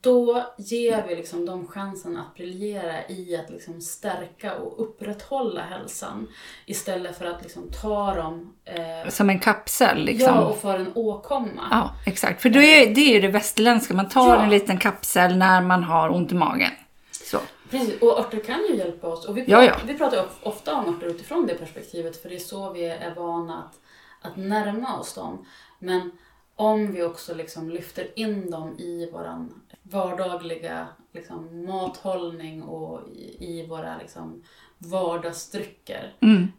Då 0.00 0.44
ger 0.58 1.04
vi 1.08 1.16
liksom 1.16 1.46
dem 1.46 1.66
chansen 1.66 2.16
att 2.16 2.34
briljera 2.34 3.08
i 3.08 3.36
att 3.36 3.50
liksom 3.50 3.80
stärka 3.80 4.54
och 4.54 4.82
upprätthålla 4.82 5.60
hälsan. 5.62 6.28
Istället 6.66 7.18
för 7.18 7.24
att 7.24 7.42
liksom 7.42 7.70
ta 7.82 8.14
dem 8.14 8.54
eh, 8.64 9.10
Som 9.10 9.30
en 9.30 9.38
kapsel 9.38 10.04
liksom. 10.04 10.34
ja, 10.34 10.40
och 10.44 10.58
för 10.58 10.78
en 10.78 10.92
åkomma. 10.94 11.68
Ja, 11.70 11.90
exakt. 12.06 12.42
För 12.42 12.48
det 12.48 12.64
är, 12.82 12.94
det 12.94 13.00
är 13.00 13.14
ju 13.14 13.20
det 13.20 13.28
västerländska. 13.28 13.94
Man 13.94 14.08
tar 14.08 14.28
Ja. 14.36 14.42
en 14.42 14.50
liten 14.50 14.78
kapsel 14.78 15.36
när 15.36 15.62
man 15.62 15.84
har 15.84 16.08
ont 16.10 16.32
i 16.32 16.34
magen. 16.34 16.70
Så. 17.10 17.38
Precis, 17.70 18.00
och 18.02 18.18
örter 18.18 18.38
kan 18.44 18.60
ju 18.70 18.76
hjälpa 18.76 19.06
oss. 19.06 19.24
Och 19.28 19.36
vi, 19.36 19.44
Ja, 19.46 19.56
pratar, 19.58 19.72
ja. 19.72 19.76
vi 19.86 19.98
pratar 19.98 20.18
of- 20.20 20.38
ofta 20.42 20.74
om 20.74 20.94
örter 20.94 21.06
utifrån 21.06 21.46
det 21.46 21.54
perspektivet, 21.54 22.22
för 22.22 22.28
det 22.28 22.34
är 22.34 22.38
så 22.38 22.72
vi 22.72 22.84
är 22.84 23.14
vana 23.14 23.58
att, 23.58 23.78
att 24.20 24.36
närma 24.36 24.98
oss 24.98 25.14
dem. 25.14 25.46
Men 25.78 26.10
om 26.54 26.92
vi 26.92 27.02
också 27.02 27.34
liksom 27.34 27.70
lyfter 27.70 28.18
in 28.18 28.50
dem 28.50 28.78
i 28.78 29.10
vår 29.12 29.46
vardagliga 29.82 30.88
liksom, 31.12 31.64
mathållning 31.64 32.62
och 32.62 33.08
i, 33.08 33.36
i 33.38 33.66
våra 33.66 33.98
liksom, 33.98 34.42
vardagsdrycker 34.78 36.16
Mm. 36.20 36.52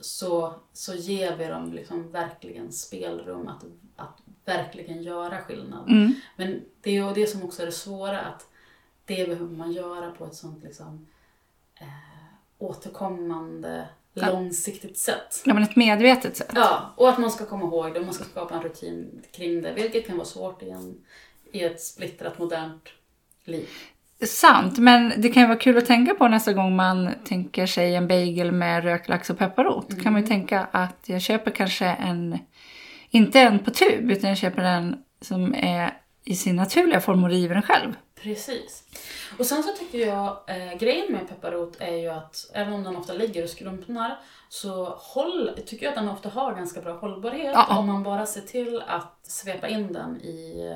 så, 0.00 0.54
så 0.72 0.94
ger 0.94 1.36
vi 1.36 1.46
dem 1.46 1.72
liksom 1.72 2.10
verkligen 2.10 2.72
spelrum 2.72 3.48
att, 3.48 3.64
att 3.96 4.22
verkligen 4.44 5.02
göra 5.02 5.38
skillnad. 5.38 5.88
Mm. 5.88 6.14
Men 6.36 6.64
det 6.80 6.96
är 6.96 7.14
det 7.14 7.26
som 7.26 7.42
också 7.42 7.62
är 7.62 7.66
det 7.66 7.72
svåra, 7.72 8.20
att 8.20 8.48
det 9.04 9.28
behöver 9.28 9.56
man 9.56 9.72
göra 9.72 10.10
på 10.10 10.26
ett 10.26 10.34
sånt 10.34 10.64
liksom, 10.64 11.06
eh, 11.74 11.86
återkommande. 12.58 13.88
Långsiktigt 14.16 14.98
sätt. 14.98 15.42
Ja, 15.44 15.54
men 15.54 15.62
ett 15.62 15.76
medvetet 15.76 16.36
sätt. 16.36 16.52
Ja, 16.54 16.94
och 16.96 17.08
att 17.08 17.18
man 17.18 17.30
ska 17.30 17.46
komma 17.46 17.64
ihåg 17.64 17.94
det 17.94 18.00
och 18.00 18.04
man 18.04 18.14
ska 18.14 18.24
skapa 18.24 18.54
en 18.54 18.62
rutin 18.62 19.22
kring 19.32 19.62
det, 19.62 19.72
vilket 19.72 20.06
kan 20.06 20.16
vara 20.16 20.26
svårt 20.26 20.62
i, 20.62 20.70
en, 20.70 20.94
i 21.52 21.62
ett 21.62 21.80
splittrat 21.80 22.38
modernt 22.38 22.88
liv. 23.44 23.68
Sant, 24.24 24.78
men 24.78 25.12
det 25.16 25.28
kan 25.28 25.42
ju 25.42 25.46
vara 25.46 25.58
kul 25.58 25.78
att 25.78 25.86
tänka 25.86 26.14
på 26.14 26.28
nästa 26.28 26.52
gång 26.52 26.76
man 26.76 27.10
tänker 27.24 27.66
sig 27.66 27.94
en 27.94 28.08
bagel 28.08 28.52
med 28.52 28.84
rökt 28.84 29.08
lax 29.08 29.30
och 29.30 29.38
pepparrot. 29.38 30.02
kan 30.02 30.12
man 30.12 30.22
ju 30.22 30.28
tänka 30.28 30.68
att 30.70 31.04
jag 31.06 31.22
köper 31.22 31.50
kanske 31.50 31.86
en, 31.86 32.38
inte 33.10 33.40
en 33.40 33.58
på 33.58 33.70
tub, 33.70 34.10
utan 34.10 34.28
jag 34.28 34.38
köper 34.38 34.62
en 34.62 34.96
som 35.20 35.54
är 35.54 35.90
i 36.24 36.36
sin 36.36 36.56
naturliga 36.56 37.00
form 37.00 37.24
och 37.24 37.30
river 37.30 37.54
den 37.54 37.62
själv. 37.62 37.92
Precis. 38.26 38.84
Och 39.38 39.46
sen 39.46 39.62
så 39.62 39.72
tycker 39.72 39.98
jag, 39.98 40.38
eh, 40.46 40.74
grejen 40.78 41.12
med 41.12 41.28
pepparrot 41.28 41.76
är 41.80 41.96
ju 41.96 42.08
att 42.08 42.50
även 42.54 42.72
om 42.72 42.82
den 42.84 42.96
ofta 42.96 43.12
ligger 43.12 43.42
och 43.44 43.50
skrumpnar 43.50 44.18
så 44.48 44.84
håll, 44.98 45.50
tycker 45.66 45.86
jag 45.86 45.90
att 45.90 45.98
den 45.98 46.08
ofta 46.08 46.28
har 46.28 46.54
ganska 46.54 46.80
bra 46.80 46.98
hållbarhet 46.98 47.52
Ja. 47.54 47.78
om 47.78 47.86
man 47.86 48.02
bara 48.02 48.26
ser 48.26 48.40
till 48.40 48.82
att 48.86 49.18
svepa 49.22 49.68
in 49.68 49.92
den 49.92 50.20
i 50.20 50.66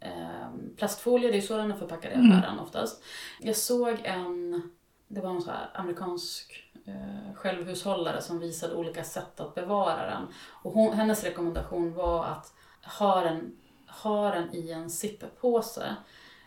eh, 0.00 0.48
plastfolie, 0.76 1.30
det 1.30 1.36
är 1.36 1.40
så 1.42 1.56
den 1.56 1.70
är 1.72 1.76
förpackad 1.76 2.12
i 2.12 2.14
affären 2.14 2.58
oftast. 2.58 3.02
Jag 3.40 3.56
såg 3.56 4.00
en, 4.04 4.62
det 5.08 5.20
var 5.20 5.30
en 5.30 5.42
så 5.42 5.50
amerikansk 5.74 6.64
eh, 6.86 7.34
självhushållare 7.34 8.22
som 8.22 8.38
visade 8.38 8.74
olika 8.74 9.04
sätt 9.04 9.40
att 9.40 9.54
bevara 9.54 10.06
den. 10.10 10.22
Och 10.62 10.72
hon, 10.72 10.92
hennes 10.92 11.24
rekommendation 11.24 11.94
var 11.94 12.24
att 12.24 12.52
ha 12.98 13.20
den, 13.20 13.56
ha 14.02 14.30
den 14.30 14.54
i 14.54 14.70
en 14.70 14.90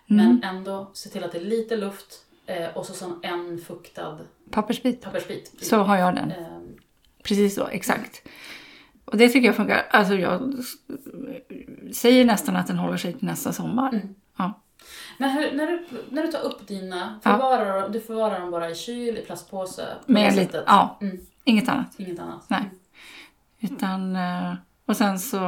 men 0.05 0.43
ändå 0.43 0.91
se 0.93 1.09
till 1.09 1.23
att 1.23 1.31
det 1.31 1.37
är 1.37 1.43
lite 1.45 1.77
luft 1.77 2.23
eh, 2.45 2.77
och 2.77 2.85
så 2.85 2.93
som 2.93 3.19
en 3.23 3.57
fuktad 3.57 4.17
Pappersbit. 4.51 5.01
pappersbit. 5.01 5.65
Så 5.65 5.77
har 5.77 5.97
jag 5.97 6.15
den. 6.15 6.31
Eh, 6.31 6.37
Precis 7.23 7.55
så, 7.55 7.67
exakt. 7.67 8.27
Och 9.05 9.17
det 9.17 9.29
tycker 9.29 9.47
jag 9.47 9.55
funkar. 9.55 9.85
Alltså 9.89 10.13
jag 10.15 10.53
säger 11.93 12.25
nästan 12.25 12.55
att 12.55 12.67
den 12.67 12.77
håller 12.77 12.97
sig 12.97 13.13
till 13.13 13.27
nästa 13.27 13.53
sommar. 13.53 13.89
Mm. 13.93 14.15
Ja. 14.37 14.61
Men 15.17 15.29
hur, 15.29 15.51
när, 15.53 15.67
du, 15.67 15.85
när 16.09 16.21
du 16.23 16.31
tar 16.31 16.39
upp 16.41 16.67
dina, 16.67 17.19
Ja. 17.23 17.31
förvarar, 17.31 17.89
du 17.89 18.01
förvarar 18.01 18.39
dem 18.39 18.51
bara 18.51 18.69
i 18.69 18.75
kyl, 18.75 19.17
i 19.17 19.21
plastpåse? 19.21 19.85
På 20.05 20.11
Med 20.11 20.35
lite, 20.35 20.63
ja, 20.67 20.97
Mm, 21.01 21.17
inget 21.43 21.69
annat. 21.69 21.87
inget 21.99 22.19
annat? 22.19 22.45
Nej. 22.47 22.63
Utan, 23.59 24.15
eh, 24.15 24.53
och 24.85 24.97
sen 24.97 25.19
så, 25.19 25.39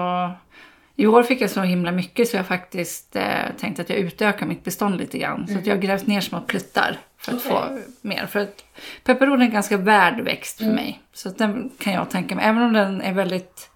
i 1.00 1.08
år 1.08 1.24
fick 1.24 1.42
jag 1.42 1.50
så 1.50 1.62
himla 1.62 1.92
mycket 1.92 2.28
så 2.30 2.38
jag 2.38 2.48
faktiskt 2.48 3.16
eh, 3.16 3.24
tänkte 3.60 3.82
att 3.82 3.90
jag 3.90 4.00
utökar 4.00 4.46
mitt 4.46 4.64
bestånd 4.64 4.98
lite 4.98 5.18
grann. 5.18 5.48
Så 5.48 5.58
att 5.58 5.66
jag 5.66 5.76
har 5.76 5.82
grävt 5.82 6.08
ner 6.08 6.22
små 6.22 6.42
pluttar 6.42 7.00
för 7.18 7.32
att 7.36 7.46
Mm. 7.46 7.58
Okej. 7.58 7.84
få 7.84 7.92
mer. 8.08 8.26
För 8.26 8.40
att 8.40 8.64
pepparrot 9.04 9.40
är 9.40 9.44
en 9.44 9.52
ganska 9.52 9.78
värd 9.78 10.20
växt 10.22 10.58
för 10.58 10.64
Mm. 10.64 10.76
mig. 10.76 11.00
Så 11.14 11.30
att 11.30 11.38
den 11.38 11.72
kan 11.80 11.94
jag 11.94 12.10
tänka 12.10 12.36
mig, 12.36 12.46
även 12.46 12.64
om 12.64 12.74
den 12.74 13.02
är 13.02 13.14
väldigt 13.14 13.70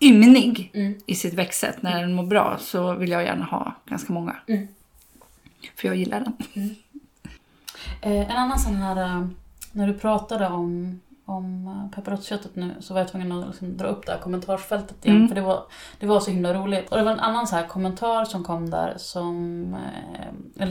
ymnig 0.00 0.70
Mm. 0.74 0.94
i 1.06 1.14
sitt 1.14 1.34
växtsätt 1.34 1.82
när 1.82 2.00
den 2.00 2.12
mår 2.14 2.26
bra 2.26 2.56
så 2.60 2.94
vill 2.94 3.10
jag 3.10 3.24
gärna 3.24 3.44
ha 3.44 3.74
ganska 3.86 4.12
många. 4.12 4.36
Mm. 4.48 4.68
För 5.76 5.88
jag 5.88 5.96
gillar 5.96 6.20
den. 6.20 6.36
Eh, 8.02 8.30
en 8.30 8.36
annan 8.36 8.58
sån 8.58 8.74
här, 8.76 8.96
eh, 9.04 9.26
när 9.72 9.86
du 9.86 9.94
pratade 9.94 10.46
om, 10.46 11.00
om 11.26 11.66
eh, 11.66 11.94
pepparrotsköttet 11.96 12.56
nu 12.56 12.74
så 12.80 12.94
var 12.94 13.00
jag 13.00 13.08
tvungen 13.08 13.32
att 13.32 13.46
liksom 13.46 13.76
dra 13.76 13.86
upp 13.88 14.06
det 14.06 14.12
här 14.12 14.18
kommentarsfältet 14.18 15.04
igen 15.04 15.16
Mm. 15.16 15.28
för 15.28 15.34
det 15.34 15.40
var, 15.40 15.62
det 15.98 16.06
var 16.06 16.20
så 16.20 16.30
himla 16.30 16.54
roligt. 16.54 16.90
Och 16.90 16.98
det 16.98 17.04
var 17.04 17.12
en 17.12 17.20
annan 17.20 17.46
så 17.46 17.56
här 17.56 17.66
kommentar 17.66 18.24
som 18.24 18.44
kom 18.44 18.70
där 18.70 18.94
som, 18.96 19.76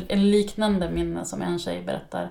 eh, 0.08 0.18
liknande 0.18 0.90
minne 0.90 1.26
som 1.26 1.42
en 1.42 1.60
tjej 1.60 1.84
berättar. 1.84 2.30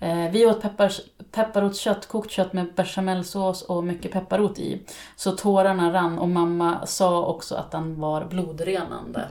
Eh, 0.00 0.30
vi 0.30 0.46
åt 0.46 0.62
peppars, 0.62 1.00
pepparrotskött, 1.32 2.08
kokt 2.08 2.30
kött 2.30 2.52
med 2.52 2.74
bechamelsås 2.74 3.62
och 3.62 3.84
mycket 3.84 4.12
pepparrot 4.12 4.58
i. 4.58 4.82
Så 5.16 5.32
tårarna 5.32 5.92
rann 5.92 6.18
och 6.18 6.28
mamma 6.28 6.86
sa 6.86 7.26
också 7.26 7.54
att 7.54 7.70
den 7.70 8.00
var 8.00 8.24
blodrenande. 8.24 9.28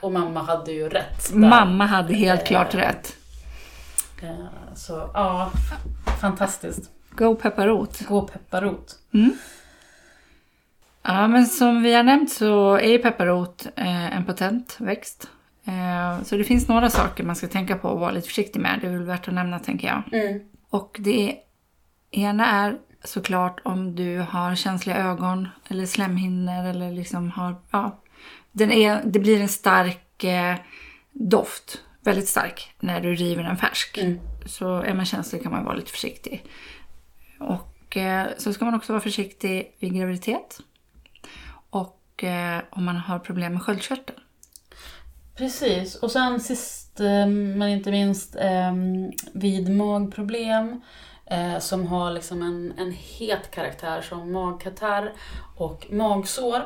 Och 0.00 0.12
mamma 0.12 0.42
hade 0.42 0.72
ju 0.72 0.88
rätt. 0.88 1.30
där. 1.32 1.38
Mamma 1.38 1.86
hade 1.86 2.14
helt 2.14 2.40
Eh, 2.40 2.46
klart 2.46 2.74
rätt. 2.74 3.16
Eh, 4.22 4.74
Så 4.74 5.10
ja, 5.14 5.50
fantastiskt. 6.20 6.90
Go 7.16 7.34
pepparrot. 7.34 8.06
Gå 8.08 8.22
pepparrot. 8.22 8.98
Ja, 11.02 11.28
men 11.28 11.46
som 11.46 11.82
vi 11.82 11.94
har 11.94 12.02
nämnt 12.02 12.32
så 12.32 12.74
är 12.74 12.88
ju 12.88 12.98
pepparrot 12.98 13.66
eh, 13.76 14.16
en 14.16 14.24
potent 14.24 14.76
växt. 14.78 15.30
Eh, 15.64 16.22
så 16.22 16.36
det 16.36 16.44
finns 16.44 16.68
några 16.68 16.90
saker 16.90 17.24
man 17.24 17.36
ska 17.36 17.46
tänka 17.48 17.76
på 17.76 17.88
och 17.88 18.00
vara 18.00 18.10
lite 18.10 18.28
försiktig 18.28 18.60
med. 18.60 18.78
Det 18.80 18.86
är 18.86 18.90
väl 18.90 19.02
värt 19.02 19.28
att 19.28 19.34
nämna 19.34 19.58
tänker 19.58 19.88
jag. 19.88 20.22
Mm. 20.22 20.40
Och 20.70 20.96
det 21.00 21.36
ena 22.10 22.46
är 22.46 22.76
såklart 23.04 23.60
om 23.64 23.94
du 23.94 24.18
har 24.18 24.54
känsliga 24.54 24.96
ögon 24.96 25.48
eller 25.68 25.86
slemhinnor 25.86 26.64
eller 26.64 26.92
liksom 26.92 27.30
har, 27.30 27.56
ja. 27.70 28.02
Den 28.52 28.72
är, 28.72 29.02
det 29.04 29.18
blir 29.18 29.40
en 29.40 29.48
stark 29.48 30.24
eh, 30.24 30.56
doft, 31.12 31.82
väldigt 32.00 32.28
stark, 32.28 32.74
när 32.80 33.00
du 33.00 33.14
river 33.14 33.42
den 33.42 33.56
färsk. 33.56 33.98
Mm. 33.98 34.18
Så 34.46 34.80
är 34.80 34.94
man 34.94 35.04
känslig 35.04 35.42
kan 35.42 35.52
man 35.52 35.64
vara 35.64 35.74
lite 35.74 35.90
försiktig. 35.90 36.44
Och 37.38 37.96
eh, 37.96 38.26
så 38.38 38.52
ska 38.52 38.64
man 38.64 38.74
också 38.74 38.92
vara 38.92 39.02
försiktig 39.02 39.76
vid 39.80 39.94
graviditet. 39.94 40.58
Och 41.70 42.24
eh, 42.24 42.62
om 42.70 42.84
man 42.84 42.96
har 42.96 43.18
problem 43.18 43.52
med 43.52 43.62
sköldkörteln. 43.62 44.18
Precis. 45.36 45.94
Och 45.94 46.10
sen 46.10 46.40
sist 46.40 47.00
eh, 47.00 47.26
men 47.26 47.68
inte 47.68 47.90
minst 47.90 48.36
eh, 48.36 48.72
vid 49.32 49.68
magproblem 49.76 50.80
eh, 51.26 51.58
som 51.58 51.86
har 51.86 52.10
liksom 52.10 52.42
en, 52.42 52.74
en 52.78 52.92
het 52.92 53.50
karaktär 53.50 54.00
som 54.00 54.32
magkatarr 54.32 55.12
och 55.56 55.86
magsår. 55.90 56.60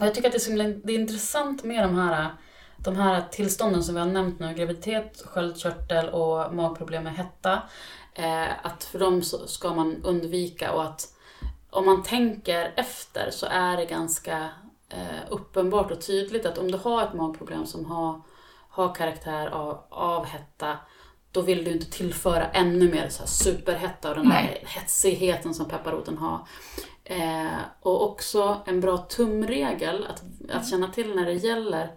Och 0.00 0.06
jag 0.06 0.14
tycker 0.14 0.28
att 0.28 0.32
det 0.32 0.38
är, 0.38 0.74
så 0.74 0.80
det 0.86 0.92
är 0.92 1.00
intressant 1.00 1.64
med 1.64 1.82
de 1.82 1.94
här, 1.94 2.30
de 2.76 2.96
här 2.96 3.22
tillstånden 3.30 3.84
som 3.84 3.94
vi 3.94 4.00
har 4.00 4.08
nämnt 4.08 4.38
nu, 4.38 4.54
graviditet, 4.54 5.22
sköldkörtel 5.26 6.08
och 6.08 6.54
magproblem 6.54 7.04
med 7.04 7.14
hetta. 7.14 7.62
Eh, 8.14 8.66
att 8.66 8.84
för 8.84 8.98
dem 8.98 9.22
så 9.22 9.46
ska 9.46 9.74
man 9.74 10.02
undvika 10.04 10.72
och 10.72 10.84
att 10.84 11.14
om 11.70 11.86
man 11.86 12.02
tänker 12.02 12.72
efter 12.76 13.30
så 13.30 13.46
är 13.46 13.76
det 13.76 13.84
ganska 13.84 14.48
eh, 14.88 15.20
uppenbart 15.28 15.90
och 15.90 16.06
tydligt 16.06 16.46
att 16.46 16.58
om 16.58 16.70
du 16.70 16.78
har 16.78 17.02
ett 17.02 17.14
magproblem 17.14 17.66
som 17.66 17.84
har, 17.84 18.20
har 18.68 18.94
karaktär 18.94 19.46
av, 19.46 19.84
av 19.88 20.24
hetta, 20.24 20.78
då 21.32 21.40
vill 21.40 21.64
du 21.64 21.70
inte 21.70 21.90
tillföra 21.90 22.46
ännu 22.46 22.90
mer 22.90 23.08
så 23.08 23.22
här 23.22 23.28
superhetta 23.28 24.10
och 24.10 24.16
den 24.16 24.30
här 24.30 24.42
Nej. 24.42 24.64
hetsigheten 24.66 25.54
som 25.54 25.68
pepparroten 25.68 26.18
har. 26.18 26.46
Eh, 27.04 27.58
och 27.80 28.10
också 28.10 28.60
en 28.66 28.80
bra 28.80 28.98
tumregel 28.98 30.06
att, 30.06 30.22
att 30.50 30.70
känna 30.70 30.88
till 30.88 31.14
när 31.14 31.24
det 31.24 31.32
gäller 31.32 31.90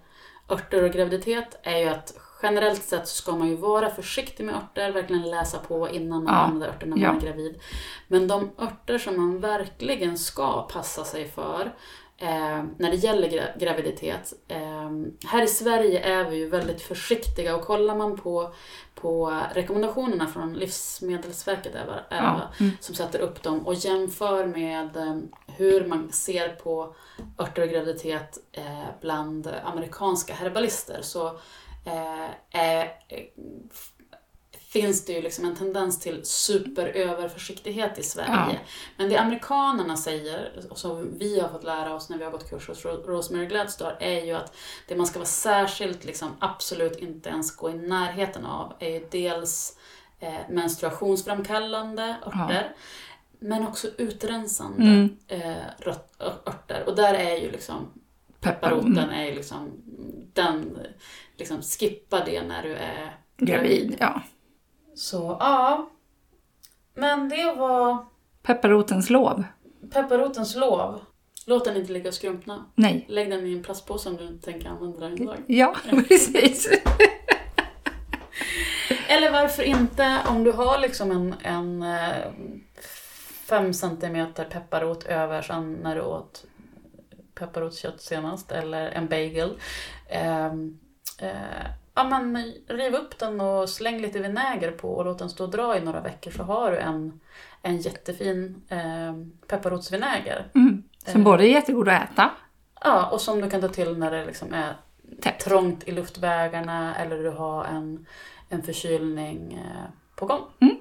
örter 0.50 0.84
och 0.84 0.92
graviditet 0.92 1.60
är 1.64 1.78
ju 1.78 1.90
att 1.90 2.18
generellt 2.44 2.84
sett 2.84 3.08
så 3.08 3.16
ska 3.16 3.32
man 3.36 3.48
ju 3.48 3.56
vara 3.56 3.90
försiktig 3.90 4.44
med 4.46 4.56
örter, 4.56 4.92
verkligen 4.92 5.30
läsa 5.32 5.58
på 5.60 5.90
innan 5.90 6.24
man 6.24 6.34
Ja. 6.34 6.40
använder 6.40 6.68
örter 6.68 6.88
när 6.88 6.96
man 6.98 7.02
Ja. 7.06 7.16
är 7.16 7.20
gravid. 7.22 7.60
Men 8.08 8.28
de 8.28 8.50
örter 8.60 8.98
som 8.98 9.18
man 9.18 9.40
verkligen 9.40 10.18
ska 10.18 10.62
passa 10.74 11.04
sig 11.04 11.28
för 11.30 11.74
eh, 12.18 12.64
när 12.78 12.90
det 12.92 12.96
gäller 12.96 13.28
gra- 13.30 13.58
graviditet. 13.60 14.34
Eh, 14.48 14.92
här 15.28 15.44
i 15.44 15.48
Sverige 15.48 16.00
är 16.00 16.30
vi 16.30 16.36
ju 16.38 16.50
väldigt 16.50 16.82
försiktiga 16.82 17.56
och 17.56 17.62
kollar 17.62 17.96
man 17.96 18.18
på, 18.18 18.54
på 18.96 19.40
rekommendationerna 19.54 20.28
från 20.28 20.54
Livsmedelsverket 20.54 21.76
är, 21.76 21.86
va- 21.88 22.00
är 22.10 22.24
Ja. 22.24 22.42
Mm. 22.60 22.72
som 22.80 22.96
sätter 22.96 23.20
upp 23.20 23.44
dem 23.44 23.68
och 23.68 23.74
jämför 23.74 24.46
med 24.46 24.98
eh, 24.98 25.18
hur 25.48 25.86
man 25.86 26.12
ser 26.12 26.50
på 26.50 26.96
örter 27.40 27.62
och 27.62 27.70
graviditet 27.70 28.38
eh, 28.52 28.84
bland 29.02 29.50
amerikanska 29.64 30.34
herbalister 30.34 31.00
så 31.02 31.38
eh, 31.86 32.82
eh, 32.82 32.88
finns 34.74 35.06
det 35.06 35.14
ju 35.14 35.22
liksom 35.22 35.46
en 35.46 35.56
tendens 35.56 36.00
till 36.00 36.26
superöverförsiktighet 36.26 38.00
i 38.00 38.04
Sverige. 38.04 38.30
Ja. 38.54 38.60
Men 38.98 39.10
det 39.10 39.18
amerikanerna 39.18 39.98
säger, 39.98 40.66
och 40.70 40.78
som 40.78 41.18
vi 41.18 41.40
har 41.40 41.50
fått 41.50 41.64
lära 41.64 41.94
oss 41.94 42.10
när 42.10 42.18
vi 42.18 42.24
har 42.24 42.32
gått 42.32 42.50
kurs 42.50 42.68
hos 42.68 42.86
Ro- 42.86 43.04
Rosemary 43.08 43.46
Gladstar, 43.46 43.98
är 44.00 44.26
ju 44.26 44.34
att 44.34 44.56
det 44.88 44.96
man 44.96 45.08
ska 45.08 45.20
vara 45.20 45.28
särskilt, 45.28 46.06
liksom, 46.06 46.30
absolut 46.40 46.96
inte 47.00 47.30
ens 47.30 47.56
gå 47.56 47.70
i 47.70 47.74
närheten 47.74 48.46
av, 48.46 48.74
är 48.80 48.90
ju 48.90 49.08
dels 49.12 49.78
eh, 50.20 50.34
menstruationsframkallande 50.50 52.16
örter, 52.26 52.76
men 53.40 53.68
också 53.68 53.88
utrensande 53.98 54.84
Mm. 54.84 55.18
eh, 55.28 55.66
örter. 56.20 56.84
Och 56.88 56.96
där 56.96 57.14
är 57.14 57.36
ju 57.38 57.52
liksom 57.52 57.92
pepparroten 58.44 59.10
är 59.10 59.26
ju 59.26 59.36
liksom, 59.36 59.72
den, 60.34 60.78
liksom 61.38 61.62
skippa 61.62 62.26
det 62.26 62.42
när 62.44 62.64
du 62.64 62.74
är 62.74 63.18
Gravid, 63.38 63.98
ja. 64.00 64.22
Så 64.96 65.38
ja, 65.40 65.90
men 66.96 67.30
det 67.30 67.54
var 67.58 68.06
Pepparrotens 68.44 69.10
lov. 69.10 69.44
pepparrotens 69.94 70.56
lov. 70.56 71.02
Låt 71.46 71.66
den 71.66 71.78
inte 71.78 71.94
ligga 71.94 72.08
och 72.08 72.14
skrumpna. 72.14 72.66
Nej. 72.76 73.06
Lägg 73.10 73.30
den 73.30 73.48
i 73.48 73.54
en 73.54 73.64
plastpåse 73.64 74.10
om 74.10 74.18
du 74.18 74.28
inte 74.28 74.46
tänker 74.52 74.70
använda 74.70 75.00
den 75.00 75.22
idag. 75.22 75.38
Ja, 75.48 75.76
precis. 76.08 76.70
Eller 79.08 79.32
varför 79.32 79.64
inte 79.64 80.18
om 80.30 80.44
du 80.44 80.52
har 80.52 80.80
liksom 80.80 81.12
en, 81.12 81.36
en 81.42 81.84
eh, 81.84 82.32
fem 83.46 83.74
centimeter 83.74 84.46
pepparrot 84.46 85.04
över 85.04 85.42
sen 85.42 85.74
när 85.74 85.96
du 85.96 86.02
åt 86.02 86.46
pepparrotskött 87.36 88.02
senast 88.02 88.52
eller 88.52 88.92
en 88.92 89.08
bagel. 89.08 89.58
Ehm, 90.10 90.80
eh, 91.22 91.66
ja, 91.96 92.04
men 92.04 92.54
riv 92.68 92.96
upp 92.96 93.20
den 93.20 93.42
och 93.42 93.70
släng 93.70 94.02
lite 94.02 94.20
vinäger 94.20 94.72
på 94.72 94.94
och 94.94 95.06
låt 95.06 95.20
den 95.20 95.30
stå 95.30 95.44
och 95.44 95.52
dra 95.52 95.78
i 95.78 95.82
några 95.82 96.02
veckor 96.02 96.32
så 96.32 96.44
har 96.44 96.72
du 96.72 96.78
en, 96.78 97.20
en 97.62 97.78
jättefin 97.78 98.64
eh, 98.70 99.14
pepparrotsvinäger. 99.48 100.48
Mm. 100.56 100.84
Som 101.06 101.24
både 101.24 101.44
är 101.44 101.50
jättegod 101.50 101.90
att 101.90 102.12
äta. 102.12 102.32
Ja, 102.82 103.10
och 103.10 103.22
som 103.22 103.42
du 103.42 103.50
kan 103.50 103.62
ta 103.62 103.68
till 103.68 103.98
när 103.98 104.12
det 104.12 104.26
liksom 104.26 104.54
är 104.54 104.76
Tätt. 105.22 105.40
trångt 105.40 105.88
i 105.88 105.92
luftvägarna 105.92 106.96
eller 106.96 107.24
du 107.24 107.30
har 107.30 107.66
en, 107.66 108.06
en 108.50 108.64
förkylning 108.64 109.54
eh, 109.54 109.84
på 110.16 110.26
gång. 110.26 110.42
Mm. 110.62 110.76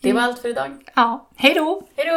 Det 0.00 0.12
var 0.12 0.20
allt 0.20 0.38
för 0.38 0.48
idag. 0.48 0.90
Ja. 0.94 1.28
Hej 1.36 1.54
då! 1.54 1.82
Hej 1.96 2.06
då! 2.06 2.14